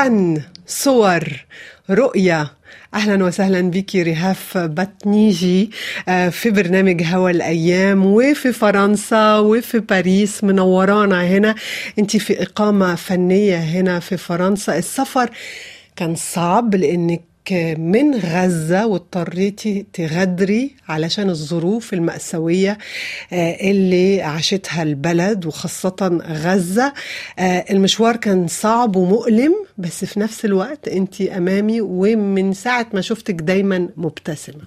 فن 0.00 0.42
صور 0.66 1.24
رؤية. 1.90 2.52
أهلا 2.94 3.24
وسهلا 3.24 3.70
بك 3.70 3.96
رهاف 3.96 4.58
بطنيجي 4.58 5.70
آه، 6.08 6.28
في 6.28 6.50
برنامج 6.50 7.02
هوا 7.02 7.30
الأيام 7.30 8.06
وفي 8.06 8.52
فرنسا 8.52 9.38
وفي 9.38 9.78
باريس 9.78 10.44
منورانا 10.44 11.26
هنا. 11.26 11.54
أنت 11.98 12.16
في 12.16 12.42
إقامة 12.42 12.94
فنية 12.94 13.56
هنا 13.56 14.00
في 14.00 14.16
فرنسا. 14.16 14.78
السفر 14.78 15.30
كان 15.96 16.14
صعب 16.14 16.74
لأنك 16.74 17.29
من 17.78 18.14
غزة 18.14 18.86
واضطريتي 18.86 19.86
تغادري 19.92 20.74
علشان 20.88 21.30
الظروف 21.30 21.92
المأساوية 21.92 22.78
آه، 23.32 23.70
اللي 23.70 24.22
عاشتها 24.22 24.82
البلد 24.82 25.46
وخاصة 25.46 26.20
غزة. 26.26 26.92
آه، 27.38 27.64
المشوار 27.70 28.16
كان 28.16 28.46
صعب 28.46 28.96
ومؤلم 28.96 29.54
بس 29.78 30.04
في 30.04 30.20
نفس 30.20 30.44
الوقت 30.44 30.88
انت 30.88 31.20
أمامي 31.20 31.80
ومن 31.80 32.52
ساعة 32.52 32.86
ما 32.94 33.00
شفتك 33.00 33.34
دايما 33.34 33.88
مبتسمة. 33.96 34.62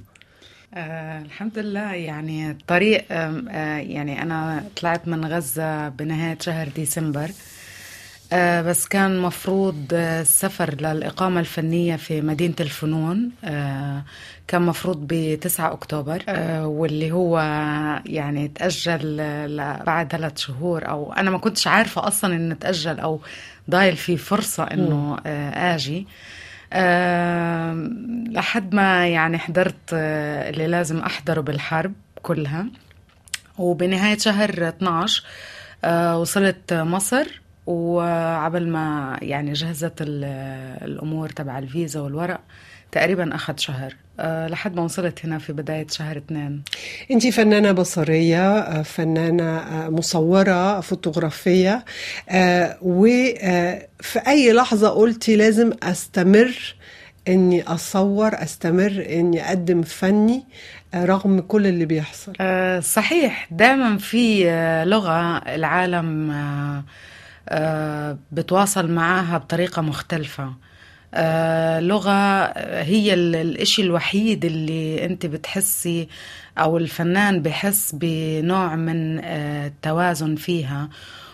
آه 0.75 1.21
الحمد 1.21 1.59
لله. 1.59 1.93
يعني 1.93 2.51
الطريق 2.51 3.05
آه 3.11 3.77
يعني 3.77 4.21
أنا 4.21 4.63
طلعت 4.81 5.07
من 5.07 5.25
غزة 5.25 5.89
بنهاية 5.89 6.37
شهر 6.41 6.69
ديسمبر. 6.75 7.29
آه 8.33 8.61
بس 8.61 8.87
كان 8.87 9.19
مفروض 9.19 9.85
آه، 9.93 10.21
السفر 10.21 10.75
للإقامة 10.81 11.39
الفنية 11.39 11.95
في 11.95 12.21
مدينة 12.21 12.55
الفنون 12.59 13.29
آه 13.43 14.03
كان 14.47 14.61
مفروض 14.61 15.07
ب 15.07 15.39
9 15.41 15.73
أكتوبر 15.73 16.23
آه 16.29 16.67
واللي 16.67 17.11
هو 17.11 17.39
يعني 18.05 18.47
تأجل 18.47 19.17
ل- 19.57 19.83
بعد 19.85 20.11
ثلاث 20.11 20.37
شهور 20.37 20.89
أو 20.89 21.13
أنا 21.13 21.31
ما 21.31 21.37
كنتش 21.37 21.67
عارفة 21.67 22.07
أصلا 22.07 22.35
إنه 22.35 22.55
تأجل 22.55 22.99
أو 22.99 23.21
ضايل 23.69 23.95
في 23.95 24.17
فرصة 24.17 24.63
إنه 24.63 25.17
آه 25.25 25.75
آجي. 25.75 26.07
آه 26.73 27.73
لحد 28.29 28.75
ما 28.75 29.07
يعني 29.07 29.37
حضرت 29.37 29.75
آه 29.93 30.49
اللي 30.49 30.67
لازم 30.67 30.99
أحضره 30.99 31.41
بالحرب 31.41 31.93
كلها. 32.21 32.65
وبنهاية 33.57 34.17
شهر 34.17 34.67
12 34.69 35.23
آه، 35.83 36.19
وصلت 36.19 36.73
مصر. 36.73 37.41
وعبل 37.65 38.67
ما 38.69 39.17
يعني 39.21 39.53
جهزت 39.53 40.01
ال- 40.01 40.23
الأمور 40.85 41.29
تبع 41.29 41.59
الفيزا 41.59 41.99
والورق 41.99 42.39
تقريبا 42.91 43.35
أخذ 43.35 43.57
شهر. 43.57 43.95
آه، 44.19 44.47
لحد 44.47 44.75
ما 44.75 44.81
وصلت 44.81 45.25
هنا 45.25 45.37
في 45.37 45.53
بداية 45.53 45.87
شهر 45.91 46.17
اثنين. 46.17 46.63
انت 47.11 47.27
فنانة 47.27 47.71
بصرية 47.71 48.57
آه، 48.59 48.81
فنانة 48.81 49.57
آه، 49.57 49.89
مصورة 49.89 50.79
فوتوغرافية 50.79 51.85
وفي 52.81 54.19
أي 54.27 54.53
لحظة 54.53 54.89
قلتي 54.89 55.35
لازم 55.35 55.71
أستمر 55.83 56.75
إني 57.27 57.63
أصور 57.63 58.31
أستمر 58.33 59.05
إني 59.09 59.47
أقدم 59.47 59.81
فني 59.81 60.43
رغم 60.95 61.39
كل 61.39 61.67
اللي 61.67 61.85
بيحصل؟ 61.85 62.33
صحيح. 62.83 63.47
دائما 63.51 63.97
في 63.97 64.43
لغة 64.85 65.37
العالم 65.37 66.33
بتواصل 68.31 68.91
معاها 68.91 69.37
بطريقة 69.37 69.81
مختلفة. 69.81 70.53
آه، 71.15 71.79
لغة 71.79 72.43
هي 72.81 73.13
ال- 73.13 73.35
الإشي 73.35 73.81
الوحيد 73.81 74.45
اللي 74.45 75.05
أنت 75.05 75.25
بتحسي 75.25 76.07
أو 76.57 76.77
الفنان 76.77 77.41
بحس 77.41 77.95
بنوع 77.95 78.75
من 78.75 79.19
آه، 79.23 79.67
التوازن 79.67 80.35
فيها. 80.35 80.89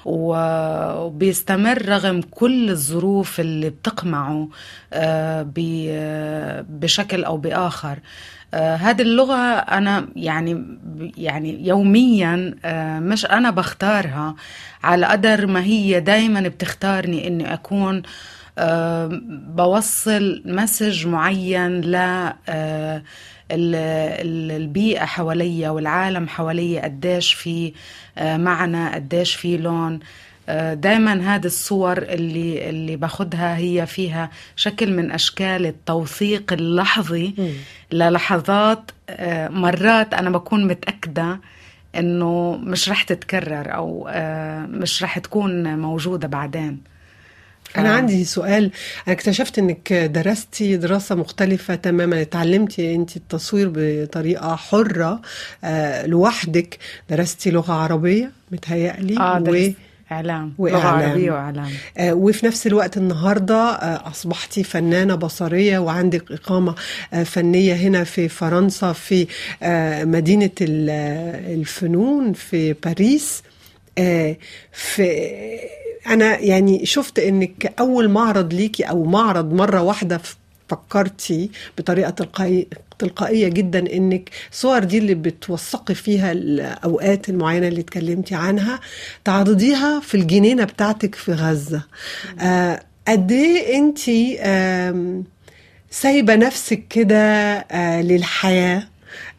وبيستمر 0.06 1.86
رغم 1.90 2.22
كل 2.22 2.70
الظروف 2.70 3.40
اللي 3.40 3.70
بتقمعه 3.70 4.50
آه، 4.94 5.52
آه، 5.58 6.66
بشكل 6.70 7.24
أو 7.24 7.38
بآخر. 7.38 8.00
آه، 8.54 8.76
هذه 8.76 9.02
اللغة 9.02 9.36
أنا 9.58 10.08
يعني 10.16 10.66
يعني 11.18 11.68
يوميا 11.68 12.56
آه، 12.66 13.00
مش 13.00 13.26
أنا 13.26 13.50
بختارها 13.50 14.36
على 14.84 15.06
قدر 15.06 15.48
ما 15.48 15.64
هي 15.64 16.00
دايما 16.00 16.42
بتختارني 16.42 17.28
إني 17.28 17.54
أكون 17.54 18.02
آه، 18.58 19.10
بوصل 19.56 20.42
مسج 20.46 21.08
معين 21.08 21.82
ل 21.82 21.96
آه، 21.96 23.04
ال- 23.52 23.76
ال- 24.26 24.52
البيئة 24.62 25.06
حواليا 25.06 25.70
والعالم 25.70 26.28
حواليا 26.28 26.84
قديش 26.84 27.34
في 27.34 27.74
آه، 28.18 28.38
معنى 28.38 28.90
قديش 28.90 29.36
في 29.36 29.58
لون. 29.58 30.00
دائما 30.74 31.36
هذه 31.36 31.46
الصور 31.46 31.98
اللي 31.98 32.70
اللي 32.70 32.96
باخدها 32.96 33.58
هي 33.58 33.86
فيها 33.86 34.30
شكل 34.56 34.94
من 34.94 35.12
أشكال 35.12 35.66
التوثيق 35.66 36.54
اللحظي 36.54 37.34
للحظات. 37.92 38.92
آه، 39.10 39.48
مرات 39.48 40.14
أنا 40.14 40.30
بكون 40.30 40.68
متأكدة 40.68 41.40
إنه 41.96 42.58
مش 42.64 42.90
رح 42.90 43.04
تتكرر 43.04 43.76
أو 43.76 44.08
آه، 44.12 44.66
مش 44.66 45.04
رح 45.04 45.20
تكون 45.20 45.80
موجودة 45.80 46.28
بعدين. 46.28 46.82
أنا 47.78 47.94
عندي 47.94 48.26
سؤال. 48.26 48.72
أنا 49.08 49.16
اكتشفت 49.16 49.60
إنك 49.60 49.94
درستي 49.94 50.78
دراسة 50.78 51.16
مختلفة 51.16 51.76
تماما. 51.76 52.22
اتعلمتي 52.22 52.96
أنت 52.96 53.18
التصوير 53.18 53.72
بطريقة 53.76 54.56
حرة. 54.56 55.22
آه، 55.64 56.06
لوحدك 56.06 56.78
درستي 57.10 57.52
لغة 57.52 57.74
عربية 57.74 58.32
متهيألي 58.52 59.14
و... 59.14 59.44
درست. 59.44 59.89
اعلام 60.12 60.54
لغة 60.60 60.72
وإعلام. 60.78 61.10
عربية 61.10 61.32
وإعلام 61.32 61.70
آه، 61.98 62.14
وفي 62.14 62.46
نفس 62.46 62.68
الوقت 62.68 62.98
النهارده 62.98 63.56
آه، 63.56 64.08
اصبحتي 64.10 64.64
فنانة 64.64 65.16
بصرية 65.16 65.80
وعندك 65.80 66.32
إقامة 66.32 66.76
آه، 67.14 67.24
فنية 67.24 67.74
هنا 67.74 68.04
في 68.04 68.30
فرنسا 68.30 68.94
في 68.94 69.28
آه، 69.64 70.04
مدينة 70.04 70.52
ال- 70.62 70.90
آه، 70.90 71.54
الفنون 71.54 72.34
في 72.34 72.74
باريس 72.74 73.44
آه، 73.98 74.38
في 74.72 75.30
أنا 76.08 76.40
يعني 76.40 76.86
شفت 76.86 77.20
إنك 77.20 77.74
أول 77.80 78.10
معرض 78.10 78.54
ليكي 78.54 78.84
أو 78.84 79.04
معرض 79.04 79.54
مرة 79.54 79.82
واحدة 79.82 80.18
فكرتي 80.70 81.50
بطريقة 81.78 82.10
تلقائيه 82.10 82.66
تلقائية 83.00 83.48
جدا 83.48 83.80
إنك 83.94 84.30
الصور 84.52 84.84
دي 84.84 84.98
اللي 84.98 85.14
بتوثقي 85.14 85.96
فيها 85.96 86.32
الأوقات 86.32 87.30
المعينة 87.30 87.68
اللي 87.68 87.82
اتكلمتي 87.82 88.36
عنها 88.36 88.80
تعرضيها 89.26 90.00
في 90.00 90.16
الجنينة 90.16 90.64
بتاعتك 90.64 91.16
في 91.16 91.32
غزة. 91.34 91.82
آه، 92.40 92.84
قد 93.08 93.32
إيه 93.32 93.78
انت 93.78 94.00
سايبة 95.92 96.36
نفسك 96.36 96.84
كده 96.90 97.18
آه، 97.72 98.02
للحياة؟ 98.02 98.84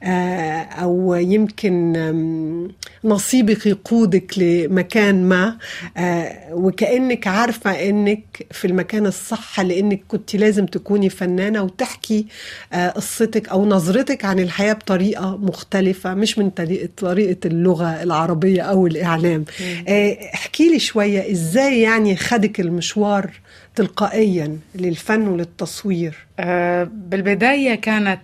آه، 0.02 0.60
أو 0.62 1.14
يمكن 1.14 1.92
نصيبك 3.04 3.66
يقودك 3.66 4.38
لمكان 4.38 5.28
ما. 5.28 5.56
آه، 5.96 6.54
وكأنك 6.54 7.26
عارفة 7.26 7.88
إنك 7.88 8.46
في 8.50 8.66
المكان 8.66 9.06
الصح 9.06 9.60
لإنك 9.60 10.00
كنت 10.08 10.36
لازم 10.36 10.66
تكوني 10.66 11.08
فنانة 11.10 11.62
وتحكي 11.62 12.26
آه، 12.72 12.88
قصتك 12.88 13.48
أو 13.48 13.66
نظرتك 13.66 14.24
عن 14.24 14.38
الحياة 14.38 14.72
بطريقة 14.72 15.36
مختلفة 15.36 16.14
مش 16.14 16.38
من 16.38 16.50
اللغة 17.46 18.02
العربية 18.02 18.62
أو 18.62 18.86
الإعلام. 18.86 19.44
آه، 19.88 20.18
احكي 20.34 20.68
لي 20.68 20.78
شوية 20.78 21.32
إزاي 21.32 21.80
يعني 21.80 22.16
خدك 22.16 22.60
المشوار 22.60 23.30
تلقائيا 23.74 24.58
للفن 24.74 25.28
وللتصوير؟ 25.28 26.26
بالبداية 26.84 27.74
كانت 27.74 28.20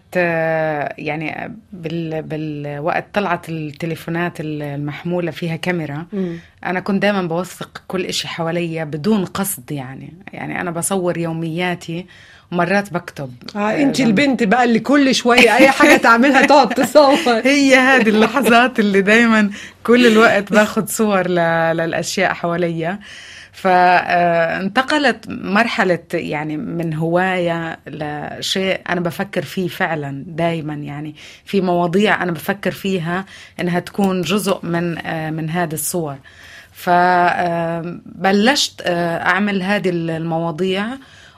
يعني 0.99 1.57
بال 1.73 2.23
بالوقت 2.23 3.07
طلعت 3.15 3.49
التليفونات 3.49 4.33
المحمولة 4.41 5.31
فيها 5.31 5.57
كاميرا 5.57 6.07
مم. 6.13 6.39
أنا 6.67 6.81
كنت 6.81 7.03
دائما 7.03 7.23
بوثق 7.23 7.83
كل 7.89 8.05
إشي 8.05 8.29
حواليا 8.29 8.85
بدون 8.85 9.25
قصد 9.25 9.73
يعني 9.73 10.13
يعني 10.33 10.61
أنا 10.61 10.71
بصور 10.71 11.19
يومياتي 11.19 12.07
ومرات 12.53 12.93
بكتب 12.93 13.33
آه 13.57 13.83
انت. 13.83 14.01
البنت 14.01 14.43
بقى 14.43 14.65
اللي 14.65 14.79
كل 14.79 15.15
شوية 15.15 15.57
أي 15.57 15.71
حاجة 15.71 15.97
تعملها 16.07 16.47
تقعد 16.47 16.69
تصور 16.69 17.33
هي 17.45 17.75
هذه 17.77 18.09
اللحظات 18.09 18.81
اللي 18.81 19.01
دايما 19.03 19.51
كل 19.85 20.07
الوقت 20.07 20.53
باخذ 20.53 20.87
صور 20.87 21.29
ل- 21.29 21.77
للأشياء 21.77 22.33
حواليا 22.35 22.99
فانتقلت 23.57 25.25
مرحلة 25.29 25.99
يعني 26.15 26.57
من 26.57 26.95
هواية 26.95 27.79
لشيء 27.87 28.81
أنا 28.89 29.01
بفكر 29.01 29.43
فيه 29.43 29.69
فعلا 29.69 30.25
دايما. 30.27 30.75
يعني 30.75 31.15
في 31.45 31.61
مواضيع 31.61 32.23
أنا 32.23 32.33
بفكر 32.33 32.71
فيها 32.71 33.25
إنها 33.61 33.81
تكون 33.81 34.23
جزء 34.23 34.59
من 34.63 35.07
آه، 35.07 35.31
من 35.31 35.51
هذه 35.51 35.73
الصور. 35.73 36.17
فبلشت 36.73 38.83
أعمل 38.87 39.63
هذه 39.63 39.91
المواضيع 39.91 40.87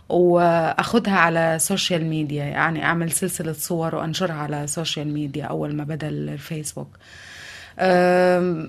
واخدها 0.09 1.15
على 1.15 1.57
social 1.61 2.05
media 2.05 2.45
يعني 2.45 2.85
أعمل 2.85 3.13
سلسلة 3.13 3.53
صور 3.53 3.95
وأنشرها 3.95 4.35
على 4.35 4.67
social 4.67 5.13
media 5.13 5.45
أول 5.45 5.75
ما 5.75 5.85
بدأ 5.85 6.09
الفيسبوك. 6.09 6.89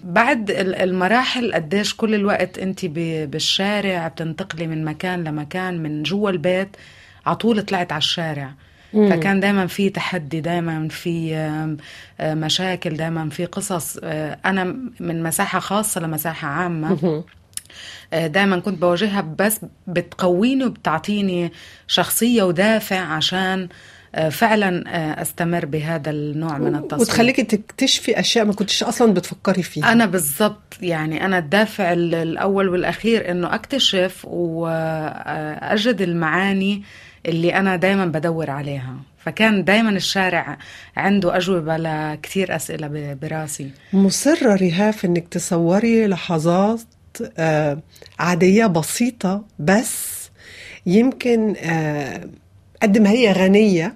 بعد 0.04 0.52
ال- 0.52 0.76
المراحل 0.76 1.54
قديش 1.54 1.94
كل 1.96 2.16
الوقت 2.16 2.60
انت 2.60 2.86
بالشارع 2.86 4.08
بتنتقلي 4.08 4.68
من 4.68 4.86
مكان 4.86 5.24
لمكان 5.24 5.84
من 5.84 6.04
جوا 6.04 6.30
البيت 6.30 6.70
على 7.26 7.36
طول 7.36 7.62
طلعت 7.62 7.92
على 7.92 8.00
الشارع 8.00 8.52
مم. 8.94 9.10
فكان 9.10 9.40
دايما 9.40 9.68
في 9.68 9.90
تحدي 9.90 10.42
دايما 10.42 10.88
في 10.88 11.36
مشاكل 12.22 12.98
دايما 12.98 13.30
في 13.30 13.46
قصص 13.46 13.98
آه، 14.04 14.38
أنا 14.46 14.64
من 15.00 15.24
مساحة 15.24 15.60
خاصة 15.60 16.02
لمساحة 16.02 16.48
عامة 16.48 16.90
مهم. 17.04 17.24
دائما 18.28 18.60
كنت 18.60 18.82
بواجهها 18.82 19.22
بس 19.40 19.60
بتقويني 19.88 20.66
وبتعطيني 20.66 21.52
شخصية 21.88 22.44
ودافع 22.44 23.00
عشان 23.00 23.68
فعلا 24.32 24.84
آه، 24.88 25.22
أستمر 25.22 25.66
بهذا 25.66 26.10
النوع 26.12 26.58
من 26.58 26.76
التصوير. 26.76 27.02
وتخليكي 27.02 27.44
تكتشفي 27.44 28.20
أشياء 28.20 28.46
ما 28.46 28.54
كنتش 28.54 28.84
أصلا 28.84 29.14
بتفكري 29.14 29.64
فيها. 29.64 29.92
أنا 29.92 30.06
بالضبط 30.06 30.78
يعني 30.82 31.26
أنا 31.26 31.38
الدافع 31.38 31.94
ال- 31.94 32.16
الأول 32.16 32.70
والأخير 32.70 33.32
إنه 33.32 33.56
أكتشف 33.56 34.26
واجد 34.26 36.02
المعاني 36.02 36.84
اللي 37.26 37.56
أنا 37.56 37.76
دائما 37.76 38.06
بدور 38.06 38.50
عليها. 38.50 38.96
فكان 39.18 39.64
دائما 39.64 39.90
الشارع 39.90 40.58
عنده 40.98 41.38
أجوبة 41.38 41.78
لكثير 41.78 42.56
أسئلة 42.56 42.88
ب- 42.88 43.20
براسي. 43.22 43.72
مصرة 43.94 44.56
رهاف 44.56 45.06
إنك 45.06 45.28
تصوري 45.28 46.08
لحظات 46.08 46.82
آه، 47.38 47.80
عادية 48.20 48.66
بسيطة 48.66 49.44
بس 49.60 50.30
يمكن 50.86 51.56
آه، 51.64 52.22
قد 52.82 52.98
ما 52.98 53.10
هي 53.10 53.32
غنية 53.32 53.96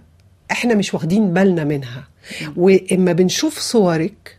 إحنا 0.54 0.76
مش 0.76 0.94
واخدين 0.94 1.34
بالنا 1.34 1.64
منها. 1.64 2.04
وإما 2.58 3.12
بنشوف 3.14 3.60
صورك 3.60 4.38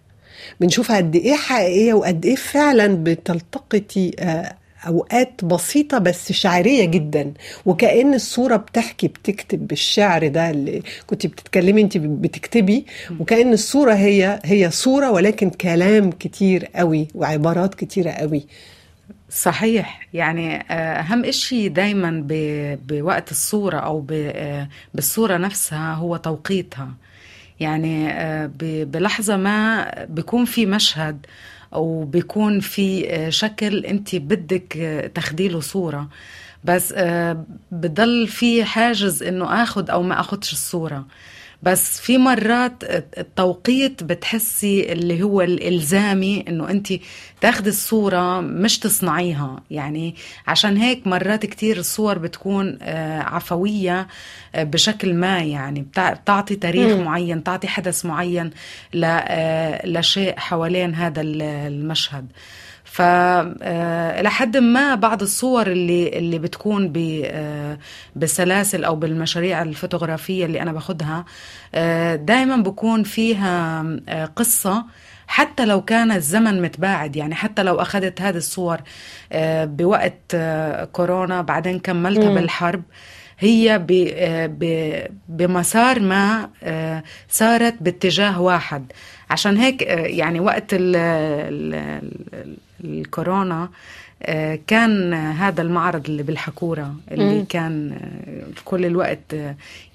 بنشوفها 0.60 0.96
قد 0.96 1.16
إيه 1.16 1.34
حقيقية 1.34 1.94
وقد 1.94 2.26
إيه 2.26 2.36
فعلا 2.36 2.86
بتلتقطي 3.04 4.10
آه، 4.18 4.54
أوقات 4.86 5.44
بسيطة 5.44 5.98
بس 5.98 6.32
شعرية 6.32 6.84
جدا. 6.84 7.32
وكأن 7.66 8.14
الصورة 8.14 8.56
بتحكي 8.56 9.08
بتكتب 9.08 9.66
بالشعر 9.66 10.28
ده 10.28 10.50
اللي 10.50 10.82
كنت 11.06 11.26
بتتكلمي 11.26 11.82
انت 11.82 11.96
بتكتبي. 11.98 12.86
وكأن 13.20 13.52
الصورة 13.52 13.92
هي 13.94 14.40
هي 14.44 14.70
صورة 14.70 15.10
ولكن 15.10 15.50
كلام 15.50 16.10
كتير 16.10 16.64
قوي 16.74 17.08
وعبارات 17.14 17.74
كتيرة 17.74 18.10
قوي. 18.10 18.46
صحيح. 19.34 20.08
يعني 20.14 20.56
آه، 20.56 21.00
أهم 21.00 21.24
إشي 21.24 21.68
دايما 21.68 22.24
بوقت 22.88 23.30
الصورة 23.30 23.76
أو 23.78 24.06
آه، 24.12 24.68
بالصورة 24.94 25.36
نفسها 25.36 25.94
هو 25.94 26.16
توقيتها. 26.16 26.88
يعني 27.60 28.12
آه، 28.12 28.50
بلحظة 28.60 29.36
ما 29.36 29.90
بيكون 30.08 30.44
في 30.44 30.66
مشهد 30.66 31.26
أو 31.74 32.04
بيكون 32.04 32.60
في 32.60 33.26
شكل 33.32 33.84
أنت 33.84 34.16
بدك 34.16 34.72
تاخديله 35.14 35.60
صورة. 35.60 36.08
بس 36.64 36.94
بضل 37.72 38.28
في 38.28 38.64
حاجز 38.64 39.22
إنه 39.22 39.62
آخد 39.62 39.90
أو 39.90 40.02
ما 40.02 40.20
آخدش 40.20 40.52
الصورة. 40.52 41.06
بس 41.64 42.00
في 42.00 42.18
مرات 42.18 42.84
التوقيت 43.18 44.02
بتحسي 44.02 44.92
اللي 44.92 45.22
هو 45.22 45.40
الإلزامي 45.42 46.44
إنه 46.48 46.70
أنت 46.70 46.92
تاخدي 47.40 47.68
الصورة 47.68 48.40
مش 48.40 48.78
تصنعيها. 48.78 49.62
يعني 49.70 50.14
عشان 50.46 50.76
هيك 50.76 51.06
مرات 51.06 51.46
كتير 51.46 51.76
الصور 51.78 52.18
بتكون 52.18 52.78
آه، 52.82 53.20
عفوية 53.22 54.08
آه، 54.54 54.62
بشكل 54.64 55.14
ما. 55.14 55.38
يعني 55.38 55.80
بتع- 55.80 56.12
بتعطي 56.12 56.56
تاريخ 56.56 56.92
مم. 56.92 57.04
معين 57.04 57.42
تعطي 57.44 57.68
حدث 57.68 58.06
معين 58.06 58.50
آه، 59.04 59.86
لشيء 59.86 60.34
حوالين 60.38 60.94
هذا 60.94 61.20
ال- 61.20 61.42
المشهد. 61.42 62.26
ف 62.94 63.00
آه، 63.02 64.22
لحد 64.22 64.56
ما 64.56 64.94
بعض 64.94 65.22
الصور 65.22 65.66
اللي 65.66 66.18
اللي 66.18 66.38
بتكون 66.38 66.92
آه، 67.26 67.78
بالسلاسل 68.16 68.84
أو 68.84 68.96
بالمشاريع 68.96 69.62
الفوتوغرافية 69.62 70.44
اللي 70.46 70.62
أنا 70.62 70.72
باخدها 70.72 71.24
دائما 72.16 72.56
بكون 72.56 73.02
فيها 73.02 73.84
آه، 74.08 74.24
قصة 74.24 74.84
حتى 75.26 75.64
لو 75.64 75.82
كان 75.82 76.12
الزمن 76.12 76.62
متباعد 76.62 77.16
يعني 77.16 77.34
حتى 77.34 77.62
لو 77.62 77.74
أخذت 77.80 78.20
هذه 78.20 78.36
الصور 78.36 78.80
آه، 79.32 79.64
بوقت 79.64 80.20
آه، 80.34 80.84
كورونا 80.84 81.42
بعدين 81.42 81.78
كملتها. 81.78 82.34
بالحرب 82.34 82.82
هي 83.38 83.78
ب- 83.78 84.10
آه، 84.14 84.46
ب- 84.46 85.06
بمسار 85.28 86.00
ما 86.00 86.50
آه، 86.62 87.02
سارت 87.28 87.74
باتجاه 87.80 88.40
واحد 88.40 88.92
عشان 89.30 89.56
هيك 89.56 89.82
آه، 89.82 90.06
يعني 90.06 90.40
وقت 90.40 90.74
ال 90.74 90.96
ال 90.96 91.74
ال 92.34 92.56
الكورونا 92.84 93.68
آه، 94.22 94.58
كان 94.66 95.14
هذا 95.14 95.62
المعرض 95.62 96.06
اللي 96.06 96.22
بالحكورة 96.22 96.94
اللي 97.10 97.38
مم. 97.38 97.44
كان 97.44 97.92
آه، 97.92 98.54
في 98.54 98.64
كل 98.64 98.84
الوقت 98.86 99.36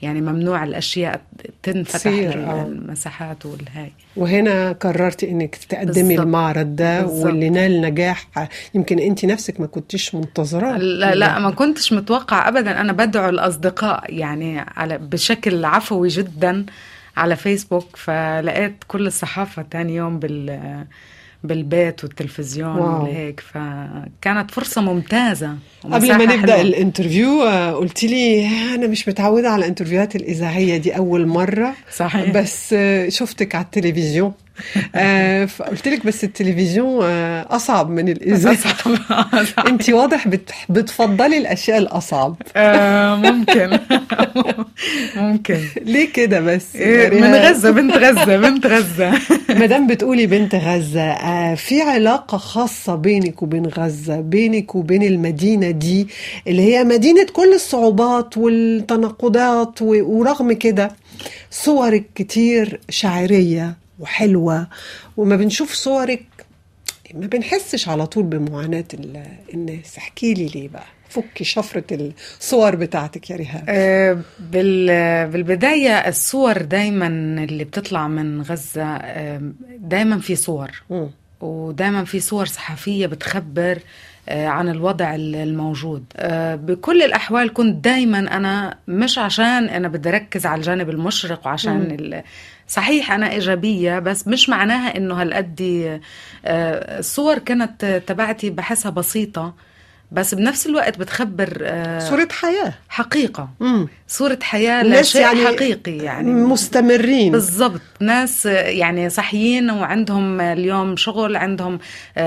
يعني 0.02 0.22
ممنوع 0.22 0.64
الأشياء 0.64 1.22
تنفتح. 1.64 2.08
المساحات 2.08 3.46
والهاي 3.46 3.92
وهنا 4.16 4.72
قررتي 4.72 5.30
إنك 5.30 5.56
تقدمي 5.56 6.04
بالظبط. 6.04 6.20
المعرض 6.20 6.76
ده 6.76 7.02
بالظبط. 7.02 7.26
واللي 7.26 7.50
نال 7.50 7.82
نجاح 7.82 8.28
يمكن 8.74 9.00
انت 9.00 9.26
نفسك 9.26 9.60
ما 9.60 9.68
كنتش 9.68 10.16
منتظراه 10.16 10.78
لا 10.78 11.16
لا 11.16 11.40
ما 11.40 11.52
كنتش 11.52 11.94
متوقع 11.94 12.48
ابدا 12.48 12.82
أنا 12.82 12.94
بدعو 12.94 13.30
الأصدقاء 13.30 14.14
يعني 14.14 14.60
على 14.60 14.98
بشكل 14.98 15.66
عفوي 15.66 16.08
جدا 16.08 16.66
على 17.18 17.36
فيسبوك 17.36 17.96
فلقيت 17.96 18.76
كل 18.88 19.08
الصحافة 19.08 19.62
تاني 19.62 19.96
يوم 19.96 20.20
بال 20.20 20.86
بالبيت 21.44 22.04
والتلفزيون. 22.04 22.78
وهيك 22.78 23.40
فكانت 23.40 24.52
فرصة 24.52 24.82
ممتازة 24.82 25.56
قبل 25.84 26.08
ما 26.18 26.26
نبدأ 26.26 26.52
حلوة. 26.54 26.62
ال 26.62 26.70
interview 26.70 27.44
آه، 27.44 27.72
قلت 27.72 28.04
لي 28.04 28.48
أنا 28.76 28.88
مش 28.88 29.08
متعودة 29.08 29.50
على 29.50 29.60
ال 29.60 29.65
interviewهات 29.65 30.16
الإذاعية 30.16 30.78
دي 30.78 30.98
أول 30.98 31.28
مرة 31.28 31.74
صحيح 31.96 32.32
بس 32.32 32.74
آه، 32.74 33.10
شفتك 33.10 33.56
على 33.56 33.66
التلفزيون 33.66 34.34
آه، 34.96 35.46
فقلت 35.46 35.88
لك 35.88 36.06
بس 36.06 36.24
التلفزيون 36.24 37.00
آه، 37.04 37.46
أصعب 37.56 37.90
من 37.90 38.10
الإذاعة. 38.10 38.54
أصعب. 38.60 38.98
أصعب. 39.34 39.68
أنت 39.72 39.90
واضح 39.90 40.28
بت- 40.28 40.52
بتفضلي 40.70 41.38
الأشياء 41.38 41.78
الأصعب. 41.78 42.36
آه، 42.56 43.16
ممكن. 43.16 43.80
ممكن. 45.16 45.60
ليه 45.82 46.12
كده 46.14 46.40
بس؟ 46.40 46.76
إيه، 46.76 47.10
من 47.10 47.36
غزة 47.36 47.72
بنت 47.72 47.94
غزة 47.98 48.38
بنت 48.38 48.66
غزة. 48.68 49.12
ما 49.50 49.66
دام 49.66 49.88
بتقولي 49.88 50.28
بنت 50.28 50.56
غزة 50.56 51.02
آه، 51.02 51.56
في 51.56 51.82
علاقة 51.82 52.38
خاصة 52.38 52.96
بينك 52.96 53.42
وبين 53.44 53.66
غزة 53.66 54.20
بينك 54.22 54.76
وبين 54.76 55.04
المدينة 55.04 55.72
دي 55.72 56.08
اللي 56.48 56.62
هي 56.62 56.84
مدينة 56.84 57.26
كل 57.34 57.54
الصعوبات 57.54 58.38
والتناقضات 58.38 59.82
ورغم 59.82 60.52
كده 60.54 60.92
صورك 61.52 62.04
كتير 62.16 62.80
شاعرية. 62.90 63.78
وحلوة 64.00 64.68
وما 65.18 65.36
بنشوف 65.36 65.74
صورك 65.74 66.26
ما 67.14 67.28
بنحسش 67.28 67.90
على 67.90 68.08
طول 68.08 68.24
بمعاناة 68.24 68.86
ال- 68.94 69.26
الناس 69.54 69.98
احكي 69.98 70.34
لي 70.34 70.46
ليه 70.46 70.68
بقى؟ 70.70 70.86
فكي 71.10 71.44
شفرة 71.44 71.84
الصور 72.40 72.76
بتاعتك 72.76 73.30
يا 73.30 73.36
ريهام 73.36 73.66
بال- 74.40 75.28
بالبداية 75.32 75.92
الصور 76.08 76.62
دايما 76.62 77.08
اللي 77.44 77.64
بتطلع 77.64 78.08
من 78.08 78.42
غزة 78.42 78.98
دايما 79.78 80.20
في 80.20 80.36
صور. 80.36 80.84
ودايما 81.42 82.04
في 82.06 82.20
صور 82.20 82.46
صحفية 82.46 83.08
بتخبر 83.08 83.80
عن 84.30 84.70
الوضع 84.70 85.16
ال- 85.16 85.36
الموجود 85.36 86.04
آه، 86.18 86.56
بكل 86.56 87.02
الأحوال 87.02 87.54
كنت 87.54 87.84
دايما 87.86 88.20
أنا 88.20 88.78
مش 88.88 89.18
عشان 89.18 89.70
أنا 89.70 89.88
بدي 89.88 90.10
أركز 90.10 90.46
على 90.46 90.60
الجانب 90.60 90.90
المشرق 90.90 91.48
وعشان. 91.48 91.82
ال... 92.00 92.24
صحيح 92.68 93.12
أنا 93.12 93.32
إيجابية 93.32 94.00
بس 94.00 94.28
مش 94.28 94.50
معناها 94.50 94.98
إنه 94.98 95.22
هالقد 95.22 95.62
آه، 96.46 97.00
الصور 97.00 97.38
كانت 97.38 98.02
تبعتي 98.08 98.50
بحسها 98.50 98.90
بسيطة 98.92 99.54
بس 100.12 100.34
بنفس 100.36 100.68
الوقت 100.68 100.98
بتخبر 101.00 101.58
آه، 101.62 102.00
صورة 102.00 102.28
حياة. 102.32 102.74
حقيقة. 102.90 103.50
مم. 103.60 103.88
صورة 104.08 104.40
حياة 104.42 104.84
لشيء 104.84 105.22
يعني 105.22 105.46
حقيقي 105.48 105.98
يعني. 105.98 106.30
مستمرين. 106.32 107.32
بالضبط. 107.32 107.82
ناس 108.00 108.46
يعني 108.46 109.10
صحيين 109.10 109.70
وعندهم 109.72 110.42
اليوم 110.42 110.96
شغل 110.96 111.36
عندهم 111.36 111.80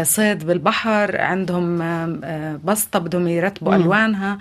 صيد 0.03 0.47
بالبحر 0.47 1.21
عندهم 1.21 1.79
بسطة 2.65 2.99
بدهم 2.99 3.29
يرتبوا 3.29 3.75
مم. 3.77 3.83
ألوانها. 3.83 4.39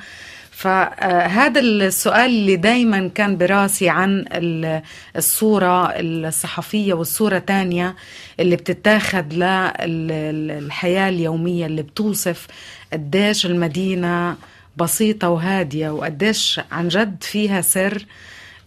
فهذا 0.52 1.60
السؤال 1.62 2.26
اللي 2.30 2.56
دايما 2.56 3.08
كان 3.16 3.38
براسي 3.38 3.90
عن 3.90 4.26
ال- 4.34 4.82
الصورة 5.18 5.86
الصحفية 5.96 6.94
والصورة 6.94 7.38
تانية 7.40 7.96
اللي 8.40 8.56
بتتاخد 8.56 9.34
للحياة 9.34 11.10
اليومية 11.10 11.66
اللي 11.66 11.82
بتوصف 11.82 12.48
قديش 12.94 13.46
المدينة 13.46 14.36
بسيطة 14.78 15.30
وهادية 15.30 15.90
وقديش 15.90 16.62
عن 16.72 16.88
جد 16.88 17.24
فيها 17.24 17.62
سر 17.62 18.06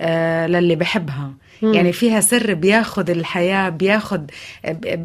آه، 0.01 0.47
للي 0.47 0.77
بحبها. 0.77 1.33
يعني 1.63 1.93
فيها 1.93 2.21
سر 2.21 2.55
بياخد 2.55 3.11
الحياة 3.11 3.69
بياخد 3.69 4.31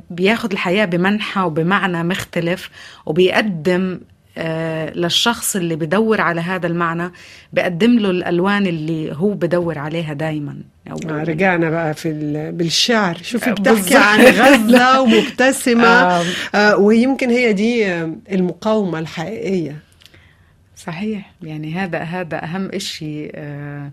بياخد 0.10 0.52
الحياة 0.52 0.86
بمنحى 0.86 1.42
وبمعنى 1.42 2.04
مختلف 2.04 2.70
وبيقدم 3.06 3.94
آه، 3.94 4.00
للشخص 4.96 5.56
اللي 5.56 5.76
بدور 5.76 6.22
على 6.22 6.42
هذا 6.42 6.68
المعنى 6.68 7.12
بقدم 7.54 8.00
له 8.00 8.10
الألوان 8.10 8.68
اللي 8.68 9.16
هو 9.16 9.30
بدور 9.34 9.78
عليها 9.80 10.14
دايما. 10.14 10.56
آه 10.88 11.24
رجعنا 11.24 11.70
بقى 11.70 11.94
في 11.94 12.12
بالشعر. 12.52 13.18
شوفي 13.22 13.52
بتحكي 13.52 13.98
عن 13.98 14.20
غزة 14.22 15.02
ومبتسمة. 15.02 15.88
آه. 15.88 16.24
آه 16.56 16.78
ويمكن 16.78 17.30
هي 17.30 17.54
دي 17.54 17.94
المقاومة 18.32 19.00
الحقيقية. 19.00 19.78
صحيح. 20.76 21.32
يعني 21.44 21.74
هذا 21.74 21.98
هذا 22.00 22.44
أهم 22.44 22.70
إشي 22.74 23.30
آه 23.36 23.92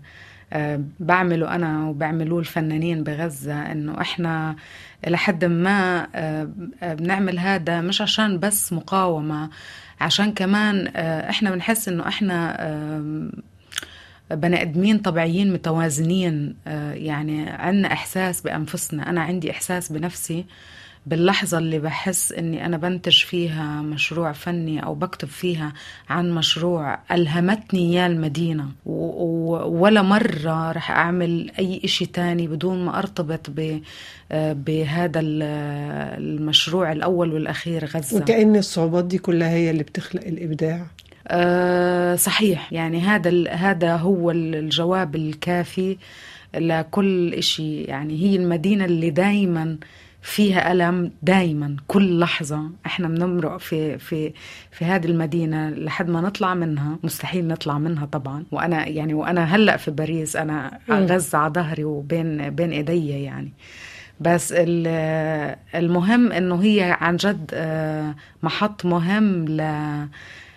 آه 0.53 0.81
بعمله 0.99 1.55
أنا 1.55 1.87
وبعملوه 1.89 2.39
الفنانين 2.39 3.03
بغزة 3.03 3.71
إنه 3.71 4.01
إحنا 4.01 4.55
لحد 5.07 5.45
ما 5.45 6.07
آه 6.15 6.47
بنعمل 6.81 7.39
هذا 7.39 7.81
مش 7.81 8.01
عشان 8.01 8.39
بس 8.39 8.73
مقاومة 8.73 9.49
عشان 10.01 10.33
كمان 10.33 10.91
آه، 10.95 11.29
إحنا 11.29 11.51
بنحس 11.51 11.87
انه 11.87 12.07
إحنا 12.07 12.57
بني 14.31 14.61
ادمين 14.61 14.97
طبيعيين 14.99 15.53
متوازنين 15.53 16.55
آه، 16.67 16.93
يعني 16.93 17.49
عندنا 17.49 17.93
احساس 17.93 18.41
بانفسنا. 18.41 19.09
أنا 19.09 19.21
عندي 19.21 19.51
احساس 19.51 19.91
بنفسي 19.91 20.45
باللحظة 21.07 21.57
اللي 21.57 21.79
بحس 21.79 22.31
إني 22.31 22.65
أنا 22.65 22.77
بنتج 22.77 23.23
فيها 23.23 23.81
مشروع 23.81 24.31
فني 24.31 24.83
أو 24.83 24.95
بكتب 24.95 25.27
فيها 25.27 25.73
عن 26.09 26.31
مشروع 26.31 26.99
ألهمتني 27.11 27.79
إياه 27.79 28.07
المدينة. 28.07 28.65
ولا 28.85 30.01
مرة 30.01 30.71
رح 30.71 30.91
أعمل 30.91 31.51
أي 31.59 31.81
إشي 31.83 32.05
تاني 32.05 32.47
بدون 32.47 32.85
ما 32.85 32.99
أرتبط 32.99 33.49
ب 33.49 33.79
بهذا 34.31 35.19
المشروع 35.23 36.91
الأول 36.91 37.33
والأخير 37.33 37.85
غزة. 37.85 38.17
وكأن 38.17 38.55
الصعوبات 38.55 39.05
دي 39.05 39.17
كلها 39.17 39.49
هي 39.49 39.71
اللي 39.71 39.83
بتخلق 39.83 40.23
الإبداع؟ 40.25 40.87
أه 41.27 42.15
صحيح. 42.15 42.73
يعني 42.73 42.99
هذا 42.99 43.49
هذا 43.49 43.95
هو 43.95 44.31
الجواب 44.31 45.15
الكافي 45.15 45.97
لكل 46.55 47.33
إشي. 47.33 47.81
يعني 47.81 48.21
هي 48.23 48.35
المدينة 48.35 48.85
اللي 48.85 49.09
دايما 49.09 49.77
فيها 50.27 50.71
ألم 50.71 51.11
دايما 51.21 51.75
كل 51.87 52.19
لحظة. 52.19 52.69
إحنا 52.85 53.07
بنمرق 53.07 53.57
في 53.57 53.97
في 53.97 54.33
في 54.71 54.85
هذه 54.85 55.05
المدينة 55.05 55.69
لحد 55.69 56.09
ما 56.09 56.21
نطلع 56.21 56.53
منها. 56.53 56.97
مستحيل 57.03 57.47
نطلع 57.47 57.77
منها 57.77 58.05
طبعا. 58.05 58.45
وأنا 58.51 58.87
يعني 58.87 59.13
وأنا 59.13 59.55
هلأ 59.55 59.77
في 59.77 59.91
باريس 59.91 60.35
أنا 60.35 60.79
غزة 60.89 61.37
على 61.37 61.53
ظهري 61.53 61.83
وبين 61.83 62.49
بين 62.49 62.71
إيدي 62.71 63.09
يعني. 63.09 63.53
بس 64.19 64.53
المهم 65.75 66.31
إنه 66.31 66.63
هي 66.63 66.97
عن 67.01 67.15
جد 67.15 67.51
آه، 67.53 68.15
محط 68.43 68.85
مهم 68.85 69.45
ل 69.45 69.61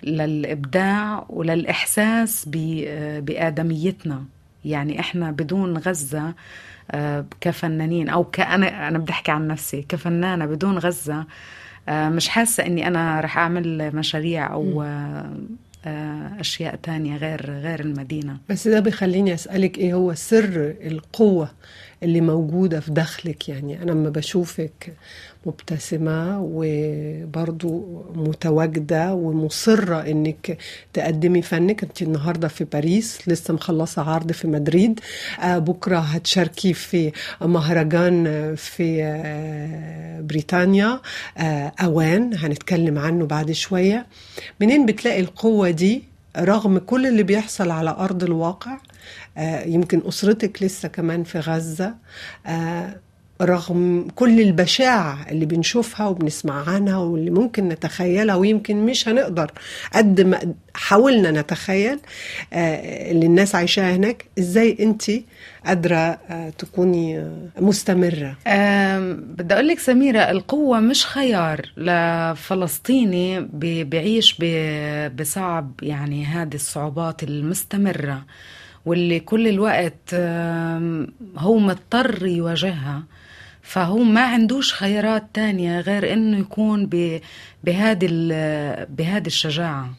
للإبداع 0.02 1.26
وللإحساس 1.28 2.48
آه، 2.56 3.20
بآدميتنا. 3.20 4.24
يعني 4.64 5.00
إحنا 5.00 5.30
بدون 5.30 5.78
غزة 5.78 6.34
كفنانين 7.40 8.08
أو 8.08 8.24
كأنا 8.24 8.88
أنا 8.88 8.98
بدي 8.98 9.12
أحكي 9.12 9.30
عن 9.30 9.46
نفسي. 9.46 9.82
كفنانة 9.88 10.46
بدون 10.46 10.78
غزة 10.78 11.26
مش 11.88 12.28
حاسة 12.28 12.66
إني 12.66 12.86
أنا 12.86 13.20
رح 13.20 13.38
أعمل 13.38 13.96
مشاريع 13.96 14.52
أو 14.52 14.84
أشياء 16.40 16.76
تانية 16.76 17.16
غير 17.16 17.50
غير 17.50 17.80
المدينة. 17.80 18.36
بس 18.48 18.68
ده 18.68 18.80
بيخليني 18.80 19.34
أسألك 19.34 19.78
إيه 19.78 19.94
هو 19.94 20.14
سر 20.14 20.74
القوة 20.86 21.50
اللي 22.02 22.20
موجودة 22.20 22.80
في 22.80 22.90
داخلك 22.90 23.48
يعني. 23.48 23.82
أنا 23.82 23.90
لما 23.90 24.10
بشوفك 24.10 24.92
مبتسمة 25.46 26.40
وبرضو 26.42 28.02
متواجدة 28.14 29.14
ومصرة 29.14 29.96
إنك 30.10 30.58
تقدمي 30.92 31.42
فنك 31.42 31.82
أنت 31.82 32.02
النهاردة 32.02 32.48
في 32.48 32.64
باريس 32.64 33.28
لسه 33.28 33.54
مخلصة 33.54 34.02
عرض 34.10 34.32
في 34.32 34.48
مدريد. 34.48 35.00
آه 35.42 35.58
بكرة 35.58 35.98
هتشاركي 35.98 36.72
في 36.72 37.12
مهرجان 37.42 38.24
في 38.56 39.02
آه 39.04 40.20
بريطانيا. 40.20 41.00
آه 41.38 41.72
أوان 41.80 42.34
هنتكلم 42.34 42.98
عنه 42.98 43.26
بعد 43.26 43.52
شوية. 43.52 44.06
منين 44.60 44.86
بتلاقي 44.86 45.20
القوة 45.20 45.70
دي 45.70 46.02
رغم 46.38 46.78
كل 46.78 47.06
اللي 47.06 47.22
بيحصل 47.22 47.70
على 47.70 47.90
أرض 47.90 48.22
الواقع؟ 48.24 48.78
يمكن 49.66 50.02
أسرتك 50.08 50.62
لسه 50.62 50.88
كمان 50.88 51.24
في 51.24 51.38
غزة. 51.38 51.94
آه، 52.46 52.96
رغم 53.42 54.08
كل 54.14 54.40
البشاعة 54.40 55.18
اللي 55.30 55.46
بنشوفها 55.46 56.06
وبنسمع 56.06 56.70
عنها 56.70 56.96
واللي 56.96 57.30
ممكن 57.30 57.68
نتخيلها 57.68 58.34
ويمكن 58.34 58.76
مش 58.86 59.08
هنقدر 59.08 59.50
قد 59.94 60.20
ما 60.20 60.54
حاولنا 60.74 61.30
نتخيل 61.30 61.98
آه، 62.52 63.10
اللي 63.10 63.26
الناس 63.26 63.54
عايشاها 63.54 63.96
هناك 63.96 64.24
إزاي 64.38 64.76
أنت 64.80 65.02
قادرة 65.66 66.18
تكوني 66.58 67.30
مستمرة؟ 67.60 68.36
بدي 69.36 69.54
أقول 69.54 69.68
لك 69.68 69.78
سميرة 69.78 70.30
القوة 70.30 70.80
مش 70.80 71.06
خيار 71.06 71.60
لفلسطيني 71.76 73.40
بيعيش 73.84 74.36
بصعب 75.18 75.70
يعني 75.82 76.24
هذه 76.24 76.54
الصعوبات 76.54 77.22
المستمرة. 77.22 78.24
واللي 78.86 79.20
كل 79.20 79.48
الوقت 79.48 80.14
هو 81.36 81.58
مضطر 81.58 82.26
يواجهها. 82.26 83.02
فهو 83.62 83.98
ما 83.98 84.20
عندوش 84.20 84.74
خيارات 84.74 85.24
تانية 85.34 85.80
غير 85.80 86.12
إنه 86.12 86.38
يكون 86.38 86.86
بهذه 87.64 88.08
بهذه 88.88 89.26
الشجاعة. 89.26 89.90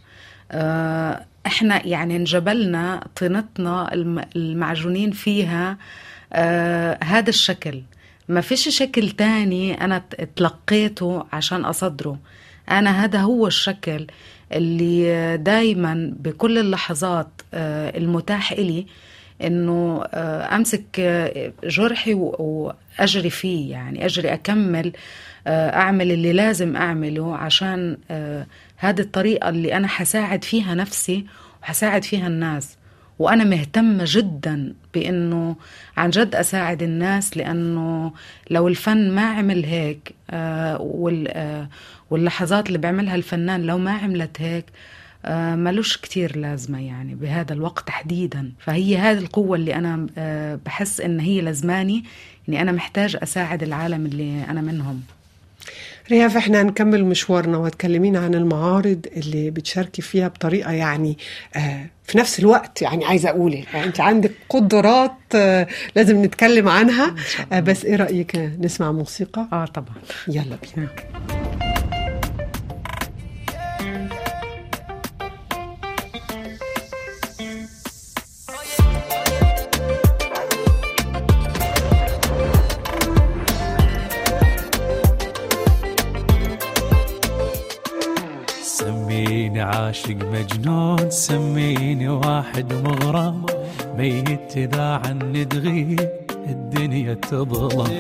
آه، 0.52 1.26
إحنا 1.46 1.88
يعني 1.88 2.16
انجبلنا 2.16 3.08
طينتنا 3.16 3.94
المعجونين 4.36 5.12
فيها 5.12 5.78
آه، 6.34 6.98
هذا 7.04 7.30
الشكل. 7.30 7.82
ما 8.30 8.42
فيش 8.42 8.70
شكل 8.70 9.10
تاني 9.10 9.84
أنا 9.84 10.02
تلقيته 10.36 11.26
عشان 11.34 11.66
أصدره. 11.66 12.20
أنا 12.72 13.04
هذا 13.04 13.20
هو 13.20 13.48
الشكل. 13.48 14.08
اللي 14.54 15.38
دايما 15.38 16.14
بكل 16.20 16.58
اللحظات 16.58 17.28
آه، 17.54 17.98
المتاح 17.98 18.52
إلي 18.52 18.86
إنه 19.44 20.04
آه، 20.14 20.56
أمسك 20.56 21.00
آه، 21.00 21.54
جرحي 21.64 22.14
وأجري 22.14 23.30
فيه 23.30 23.72
يعني 23.72 24.06
أجري 24.06 24.34
أكمل 24.34 24.92
أعمل 25.48 26.12
اللي 26.12 26.34
لازم 26.34 26.76
أعمله 26.76 27.36
عشان 27.36 27.98
هذه 28.78 29.00
الطريقة 29.00 29.50
اللي 29.50 29.78
أنا 29.78 29.88
حساعد 29.88 30.44
فيها 30.44 30.76
نفسي 30.76 31.26
وحساعد 31.64 32.04
فيها 32.04 32.28
الناس. 32.28 32.78
وأنا 33.22 33.44
مهتمة 33.44 34.04
جدا 34.08 34.74
بإنه 34.94 35.56
عن 35.98 36.10
جد 36.10 36.36
أساعد 36.36 36.84
الناس 36.84 37.38
لأنه 37.38 38.14
لو 38.50 38.68
الفن 38.68 39.12
ما 39.12 39.22
عمل 39.22 39.66
هيك 39.66 40.14
واللحظات 42.12 42.68
اللي 42.68 42.78
بيعملها 42.78 43.16
الفنان 43.16 43.62
لو 43.62 43.78
ما 43.78 43.92
عملت 43.92 44.42
هيك 44.42 44.66
آه 45.26 45.56
ملوش 45.56 45.98
كتير 45.98 46.38
لازمة 46.38 46.80
يعني 46.88 47.16
بهذا 47.16 47.54
الوقت 47.54 47.88
تحديدا. 47.88 48.52
فهي 48.60 48.98
هذه 48.98 49.18
القوة 49.18 49.58
اللي 49.58 49.76
أنا 49.76 50.08
آه 50.18 50.60
بحس 50.66 51.02
إن 51.02 51.20
هي 51.20 51.42
لازماني 51.42 52.04
إني 52.50 52.62
أنا 52.62 52.72
محتاج 52.72 53.18
أساعد 53.24 53.64
العالم 53.64 54.06
اللي 54.06 54.44
أنا 54.50 54.62
منهم. 54.62 55.02
رياف 56.12 56.38
إحنا 56.38 56.62
هنكمل 56.62 57.06
مشوارنا 57.06 57.58
وهتكلمينا 57.58 58.20
عن 58.20 58.36
المعارض 58.36 59.06
اللي 59.18 59.50
بتشاركي 59.50 60.02
فيها 60.02 60.28
بطريقة 60.28 60.72
يعني 60.72 61.18
آه 61.56 61.86
في 62.04 62.18
نفس 62.18 62.40
الوقت 62.40 62.82
يعني 62.82 63.06
عايزة 63.06 63.30
أقول 63.30 63.54
يعني 63.54 63.86
أنت 63.86 64.00
عندك 64.00 64.32
قدرات 64.50 65.12
آه 65.36 65.68
لازم 65.96 66.24
نتكلم 66.26 66.68
عنها. 66.68 67.16
آه 67.52 67.60
بس 67.60 67.86
إيه 67.86 67.96
رأيك 67.96 68.36
نسمع 68.60 68.92
موسيقى؟ 68.92 69.48
آه 69.54 69.66
طبعا. 69.66 69.96
يلا 70.28 70.58
بينا. 70.76 71.71
عاشق 89.92 90.16
مجنون 90.32 91.10
سميني 91.10 92.10
واحد 92.10 92.74
مغرم. 92.74 93.46
ميت 93.98 94.58
إذا 94.58 95.02
عني 95.06 95.46
تغيب 95.46 96.10
الدنيا 96.50 97.14
تظلم. 97.14 98.00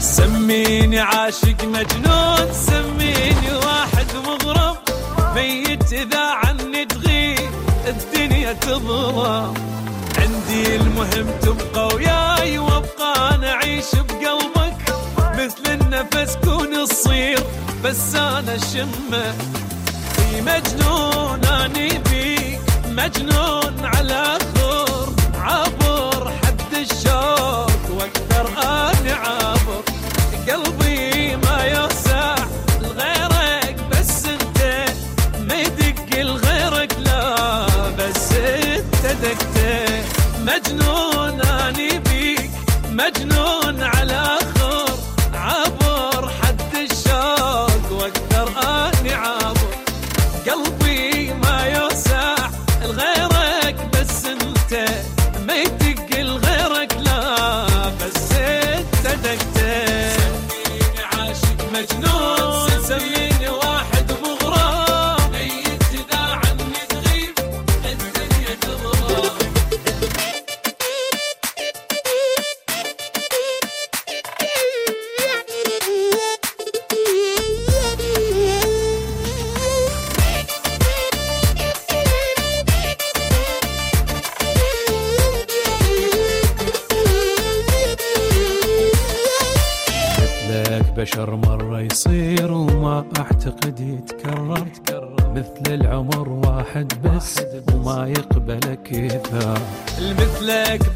سميني 0.00 1.00
عاشق 1.00 1.64
مجنون 1.64 2.52
سميني 2.52 3.52
واحد 3.64 4.06
مغرم. 4.26 4.76
ميت 5.34 5.92
إذا 5.92 6.24
عني 6.42 6.84
تغيب 6.84 7.50
الدنيا 7.86 8.52
تظلم. 8.52 9.54
عندي 10.18 10.76
المهم 10.76 11.26
تبقى 11.42 11.86
وياي 11.94 12.58
وابقى 12.58 13.34
أنا 13.34 13.52
اعيش 13.52 13.90
بقلبك. 13.94 14.78
مثل 15.38 15.80
النفس 15.80 16.36
كون 16.44 16.74
الصير 16.74 17.40
بس 17.84 18.14
أنا 18.14 18.56
شمة. 18.58 19.34
مجنون 20.40 21.44
أني 21.44 21.88
بيك 21.98 22.60
مجنون 22.88 23.74
على 23.84 24.38
خور 24.54 25.12
عبر 25.34 26.32
حد 26.44 26.74
الشوق 26.74 27.90
واقدر 27.90 28.46
اني 28.62 29.12
عابر 29.12 29.82
قلبي 30.48 30.79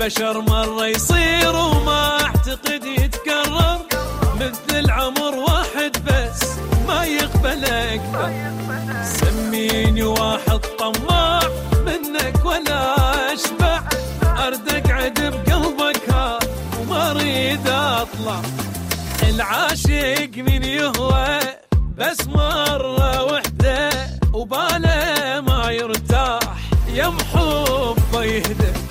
مثلك 0.04 0.16
بشر 0.16 0.40
مرة 0.40 0.86
يصير 0.86 1.56
وما 1.56 2.20
أعتقد 2.22 2.84
يتكرر. 2.84 3.78
مثل 4.36 4.78
العمر 4.78 5.34
واحد 5.34 5.92
بس 6.06 6.40
ما 6.88 7.04
يقبلك. 7.04 8.02
سميني 9.04 10.02
واحد 10.02 10.60
طماع 10.78 11.40
منك 11.86 12.44
ولا 12.44 12.94
أشبع. 13.32 13.82
أرد 14.46 14.68
أقعد 14.68 15.44
بقلبك 15.46 16.10
ها 16.10 16.38
وما 16.80 17.10
أريد 17.10 17.68
أطلع. 17.68 18.42
العاشق 19.22 20.30
من 20.36 20.64
يهوى 20.64 21.38
بس 21.98 22.26
مرة 22.26 23.22
وحدة 23.22 23.90
وباله 24.32 25.40
ما 25.40 25.70
يرتاح. 25.70 26.56
يا 26.94 27.08
محبه 27.08 28.22
يهدى 28.24 28.83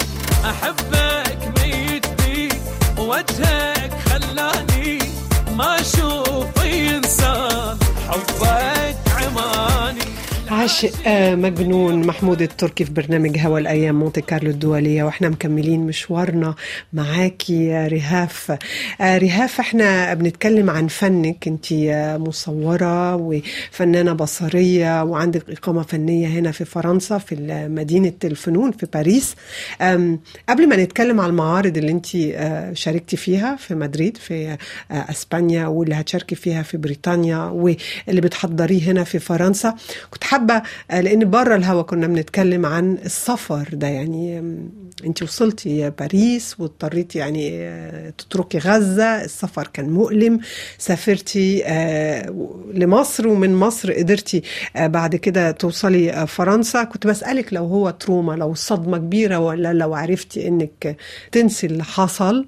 أحبك 0.46 1.40
ميت 1.60 2.08
بيك 2.22 2.62
وجهك 2.98 3.92
خلاني 4.10 5.00
ما 5.58 5.76
أشوف 5.82 6.48
إنسان. 6.66 7.78
حبك 8.10 8.98
عماني 9.18 10.03
عاشق 10.54 10.92
آه، 11.08 11.36
مجنون 11.36 12.08
محمود 12.08 12.42
التركي 12.42 12.86
في 12.86 12.92
برنامج 12.94 13.38
هوا 13.40 13.60
الأيام 13.60 14.00
مونتي 14.00 14.22
كارلو 14.22 14.50
الدولية 14.50 15.04
وإحنا 15.04 15.30
مكملين 15.30 15.80
مشوارنا 15.88 16.56
معاكي 16.94 17.66
يا 17.66 17.88
رهاف. 17.88 18.58
آه، 19.02 19.18
رهاف 19.18 19.60
إحنا 19.60 20.14
بنتكلم 20.14 20.70
عن 20.70 20.88
فنك. 20.88 21.48
أنت 21.48 21.72
آه، 21.72 22.18
مصورة 22.18 23.16
وفنانة 23.16 24.14
بصرية 24.14 25.04
وعندك 25.04 25.50
إقامة 25.50 25.82
فنية 25.84 26.28
هنا 26.28 26.52
في 26.52 26.66
فرنسا 26.66 27.18
في 27.18 27.36
مدينة 27.70 28.14
الفنون 28.24 28.72
في 28.72 28.88
باريس. 28.94 29.36
قبل 30.50 30.70
ما 30.70 30.76
نتكلم 30.76 31.20
على 31.22 31.30
المعارض 31.30 31.78
اللي 31.78 31.92
أنت 31.92 32.08
شاركتي 32.78 33.18
فيها 33.18 33.56
في 33.56 33.76
مدريد 33.76 34.18
في 34.18 34.58
أسبانيا 34.92 35.68
واللي 35.68 35.96
هتشاركي 35.96 36.36
فيها 36.36 36.62
في 36.64 36.78
بريطانيا 36.78 37.38
واللي 37.38 38.22
بتحضريه 38.22 38.92
هنا 38.92 39.04
في 39.04 39.20
فرنسا 39.20 39.76
كنت 40.12 40.24
حابة 40.24 40.43
آه، 40.52 41.02
لأن 41.02 41.30
بره 41.30 41.56
الهوا 41.56 41.82
كنا 41.82 42.08
بنتكلم 42.08 42.66
عن 42.66 42.98
السفر 43.06 43.70
ده 43.74 43.88
يعني 43.88 44.40
أنت 45.06 45.24
وصلتي 45.24 45.90
باريس 45.90 46.60
واضطريتي 46.60 47.20
يعني 47.20 47.50
آه، 47.54 48.10
تتركي 48.10 48.58
غزة 48.58 49.24
السفر 49.24 49.68
كان 49.74 49.90
مؤلم 49.90 50.40
سافرتي 50.78 51.64
آه، 51.66 52.30
لمصر 52.74 53.28
ومن 53.28 53.56
مصر 53.56 53.94
قدرتي 53.94 54.42
بعد 54.76 55.16
كده 55.16 55.52
توصلي 55.52 56.28
فرنسا. 56.28 56.84
كنت 56.84 57.08
بسألك 57.08 57.54
لو 57.54 57.66
هو 57.66 57.90
trauma 57.90 58.34
لو 58.34 58.54
صدمة 58.54 58.98
كبيرة 58.98 59.38
ولا 59.40 59.74
لو 59.74 59.94
عرفتي 59.94 60.48
إنك 60.48 60.98
تنسي 61.32 61.68
اللي 61.68 61.84
حصل 61.84 62.46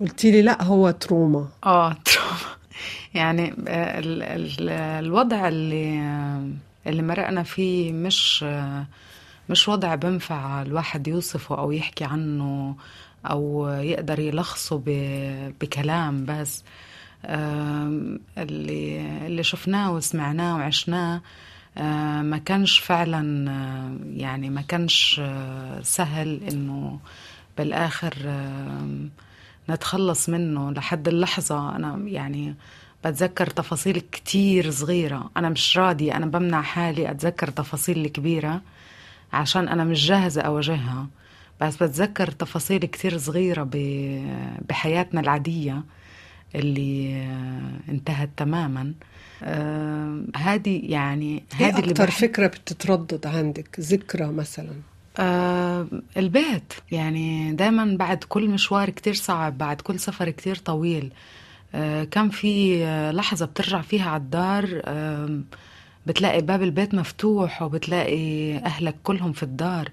قلتي 0.00 0.30
لي 0.30 0.42
لا 0.42 0.62
هو 0.62 0.90
trauma. 0.90 1.48
آه 1.66 1.96
trauma. 2.04 2.54
يعني 3.14 3.48
ال- 3.68 4.22
ال- 4.22 4.70
الوضع 5.04 5.48
اللي 5.48 6.00
اللي 6.86 7.02
مرقنا 7.02 7.42
فيه 7.42 7.92
مش 7.92 8.44
مش 9.48 9.68
وضع 9.68 9.94
بنفع 9.94 10.62
الواحد 10.62 11.08
يوصفه 11.08 11.58
أو 11.58 11.72
يحكي 11.72 12.04
عنه 12.04 12.76
أو 13.26 13.68
يقدر 13.68 14.18
يلخصه 14.18 14.82
بكلام 15.60 16.24
بس. 16.24 16.64
اللي 18.38 19.00
اللي 19.26 19.42
شفناه 19.42 19.92
وسمعناه 19.92 20.56
وعشناه 20.56 21.20
ما 22.22 22.40
كانش 22.44 22.78
فعلا 22.78 23.50
يعني 24.14 24.50
ما 24.50 24.60
كانش 24.60 25.20
آه، 25.24 25.80
سهل 25.82 26.40
إنه 26.50 27.00
بالآخر 27.58 28.14
نتخلص 29.70 30.28
منه 30.28 30.70
لحد 30.70 31.08
اللحظة. 31.08 31.76
أنا 31.76 31.96
يعني 32.06 32.54
بتذكر 33.06 33.46
تفاصيل 33.46 34.02
كتير 34.12 34.70
صغيرة. 34.70 35.30
أنا 35.36 35.48
مش 35.48 35.78
راضية 35.78 36.16
أنا 36.16 36.26
بمنع 36.26 36.62
حالي 36.62 37.10
أتذكر 37.10 37.50
تفاصيل 37.50 38.04
الكبيرة 38.04 38.60
عشان 39.32 39.68
أنا 39.68 39.84
مش 39.84 40.06
جاهزة 40.06 40.42
أواجهها. 40.42 41.06
بس 41.60 41.76
بتذكر 41.76 42.30
تفاصيل 42.30 42.78
كتير 42.78 43.18
صغيرة 43.18 43.68
بحياتنا 44.68 45.20
العادية 45.20 45.82
اللي 46.54 47.14
آه، 47.16 47.90
انتهت 47.92 48.30
تماما. 48.36 48.92
آه، 49.42 50.24
هذه 50.36 50.80
يعني 50.84 51.44
إيه 51.60 51.66
هذه 51.66 51.78
اللي 51.78 51.90
أكتر 51.90 52.06
بحب 52.06 52.20
فكرة 52.20 52.46
بتتردد 52.46 53.26
عندك؟ 53.26 53.80
ذكرى 53.80 54.26
مثلا. 54.26 54.72
آه 55.18 55.86
البيت. 56.16 56.72
يعني 56.92 57.52
دايما 57.52 57.96
بعد 57.96 58.24
كل 58.24 58.48
مشوار 58.48 58.90
كتير 58.90 59.14
صعب 59.14 59.58
بعد 59.58 59.80
كل 59.80 60.00
سفر 60.00 60.30
كتير 60.30 60.56
طويل. 60.56 61.04
آه 61.04 61.43
كان 62.04 62.30
في 62.30 62.84
آه، 62.84 63.10
لحظة 63.10 63.46
بترجع 63.46 63.80
فيها 63.80 64.10
على 64.10 64.22
الدار 64.22 64.82
آه 64.84 65.40
بتلاقي 66.06 66.40
باب 66.40 66.62
البيت 66.62 66.94
مفتوح 66.94 67.62
وبتلاقي 67.62 68.56
أهلك 68.58 68.96
كلهم 69.02 69.32
في 69.32 69.42
الدار. 69.42 69.88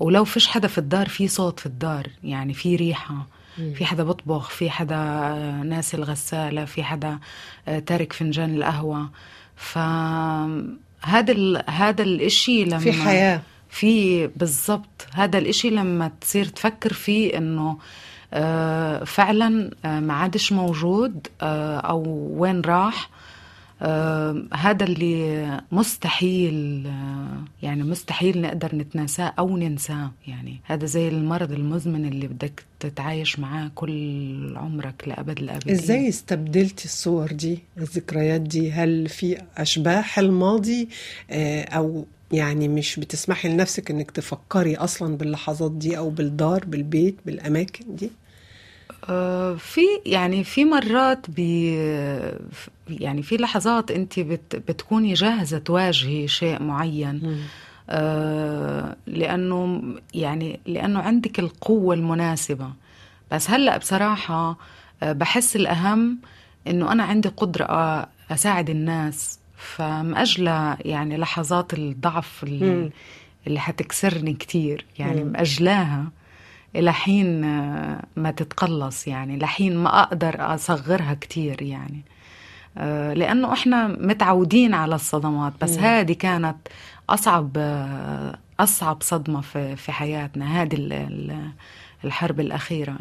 ولو 0.00 0.24
فيش 0.24 0.46
حدا 0.46 0.68
في 0.68 0.78
الدار 0.78 1.08
في 1.08 1.28
صوت 1.28 1.60
في 1.60 1.66
الدار 1.66 2.06
يعني 2.24 2.54
في 2.54 2.76
ريحة 2.76 3.26
في 3.74 3.84
حدا 3.84 4.04
بطبخ 4.04 4.50
في 4.50 4.70
حدا 4.70 4.96
آه، 4.96 5.62
ناسي 5.62 5.96
الغسالة 5.96 6.64
في 6.64 6.82
حدا 6.82 7.18
آه، 7.68 7.78
تارك 7.78 8.12
فنجان 8.12 8.54
القهوة. 8.54 9.10
فهذا 9.56 11.32
ال... 11.32 11.62
هذا 11.70 12.02
الإشي 12.02 12.64
لما 12.64 12.78
في 12.78 12.92
حياة. 12.92 13.42
في 13.70 14.26
بالضبط 14.26 15.06
هذا 15.12 15.38
الإشي 15.38 15.70
لما 15.70 16.10
تصير 16.20 16.44
تفكر 16.44 16.92
فيه 16.92 17.38
إنه 17.38 17.70
آه، 17.70 17.76
فعلا 19.04 19.70
آه، 19.84 20.00
ما 20.00 20.14
عادش 20.14 20.52
موجود 20.52 21.26
آه، 21.42 21.76
أو 21.78 22.02
وين 22.36 22.60
راح. 22.60 23.10
آه، 23.82 24.42
هذا 24.54 24.84
اللي 24.84 25.60
مستحيل 25.72 26.86
آه، 26.86 27.44
يعني 27.62 27.82
مستحيل 27.82 28.40
نقدر 28.40 28.76
نتناساه 28.76 29.32
أو 29.38 29.56
ننساه. 29.56 30.10
يعني 30.26 30.60
هذا 30.64 30.86
زي 30.86 31.08
المرض 31.08 31.52
المزمن 31.52 32.04
اللي 32.04 32.26
بدك 32.28 32.64
تتعايش 32.80 33.38
معاه 33.38 33.70
كل 33.74 34.54
عمرك 34.56 35.04
لأبد 35.08 35.38
الأبدين. 35.38 35.74
إزاي 35.74 36.08
استبدلتي 36.08 36.84
الصور 36.84 37.32
دي 37.32 37.58
الذكريات 37.78 38.40
دي؟ 38.40 38.72
هل 38.72 39.08
في 39.08 39.42
أشباح 39.56 40.18
الماضي 40.18 40.88
آه، 41.30 41.62
أو 41.64 42.06
يعني 42.32 42.68
مش 42.68 43.00
بتسمحي 43.00 43.48
لنفسك 43.48 43.90
إنك 43.90 44.10
تفكري 44.10 44.76
أصلا 44.76 45.16
باللحظات 45.16 45.72
دي 45.72 45.98
أو 45.98 46.10
بالدار 46.10 46.64
بالبيت 46.64 47.16
بالأماكن 47.26 47.96
دي؟ 47.96 48.10
آه، 49.08 49.54
في 49.54 49.80
يعني 50.06 50.44
في 50.44 50.64
مرات 50.64 51.30
بي 51.30 51.74
يعني 52.88 53.22
في 53.22 53.36
لحظات 53.36 53.90
أنت 53.90 54.20
بت 54.20 54.56
بتكوني 54.56 55.14
جاهزة 55.14 55.58
تواجهي 55.58 56.28
شيء 56.28 56.62
معين. 56.62 57.20
آه 57.90 58.96
لأنه 59.06 59.82
يعني 60.14 60.60
لأنه 60.66 61.00
عندك 61.00 61.38
القوة 61.38 61.94
المناسبة. 61.94 62.70
بس 63.32 63.50
هلأ 63.50 63.76
بصراحة 63.76 64.58
آه 65.02 65.12
بحس 65.12 65.56
الأهم 65.56 66.18
إنه 66.66 66.92
أنا 66.92 67.02
عندي 67.02 67.28
قدرة 67.28 67.66
أساعد 68.30 68.70
الناس. 68.70 69.38
فمأجلة 69.56 70.76
يعني 70.80 71.16
لحظات 71.16 71.74
الضعف 71.74 72.44
اللي, 72.44 72.90
اللي 73.46 73.60
حتكسرني 73.60 74.34
كتير. 74.34 74.84
يعني. 74.98 75.24
مأجلاها 75.24 76.04
إلى 76.76 76.92
حين 76.92 77.44
آه، 77.44 78.02
ما 78.16 78.30
تتقلص. 78.30 79.08
يعني 79.08 79.38
لحين 79.38 79.76
ما 79.76 80.02
أقدر 80.02 80.54
أصغرها 80.54 81.14
كتير 81.14 81.62
يعني. 81.62 82.02
آه، 82.78 83.14
لأنه 83.14 83.52
إحنا 83.52 83.86
متعودين 83.86 84.74
على 84.74 84.94
الصدمات. 84.94 85.52
بس 85.62 85.78
هذه 85.78 86.12
كانت 86.12 86.56
أصعب 87.10 87.50
آه، 87.56 88.38
أصعب 88.60 89.02
صدمة 89.02 89.40
في 89.40 89.76
في 89.76 89.92
حياتنا. 89.92 90.62
هذه 90.62 90.76
الحرب 92.04 92.40
الأخيرة. 92.40 92.98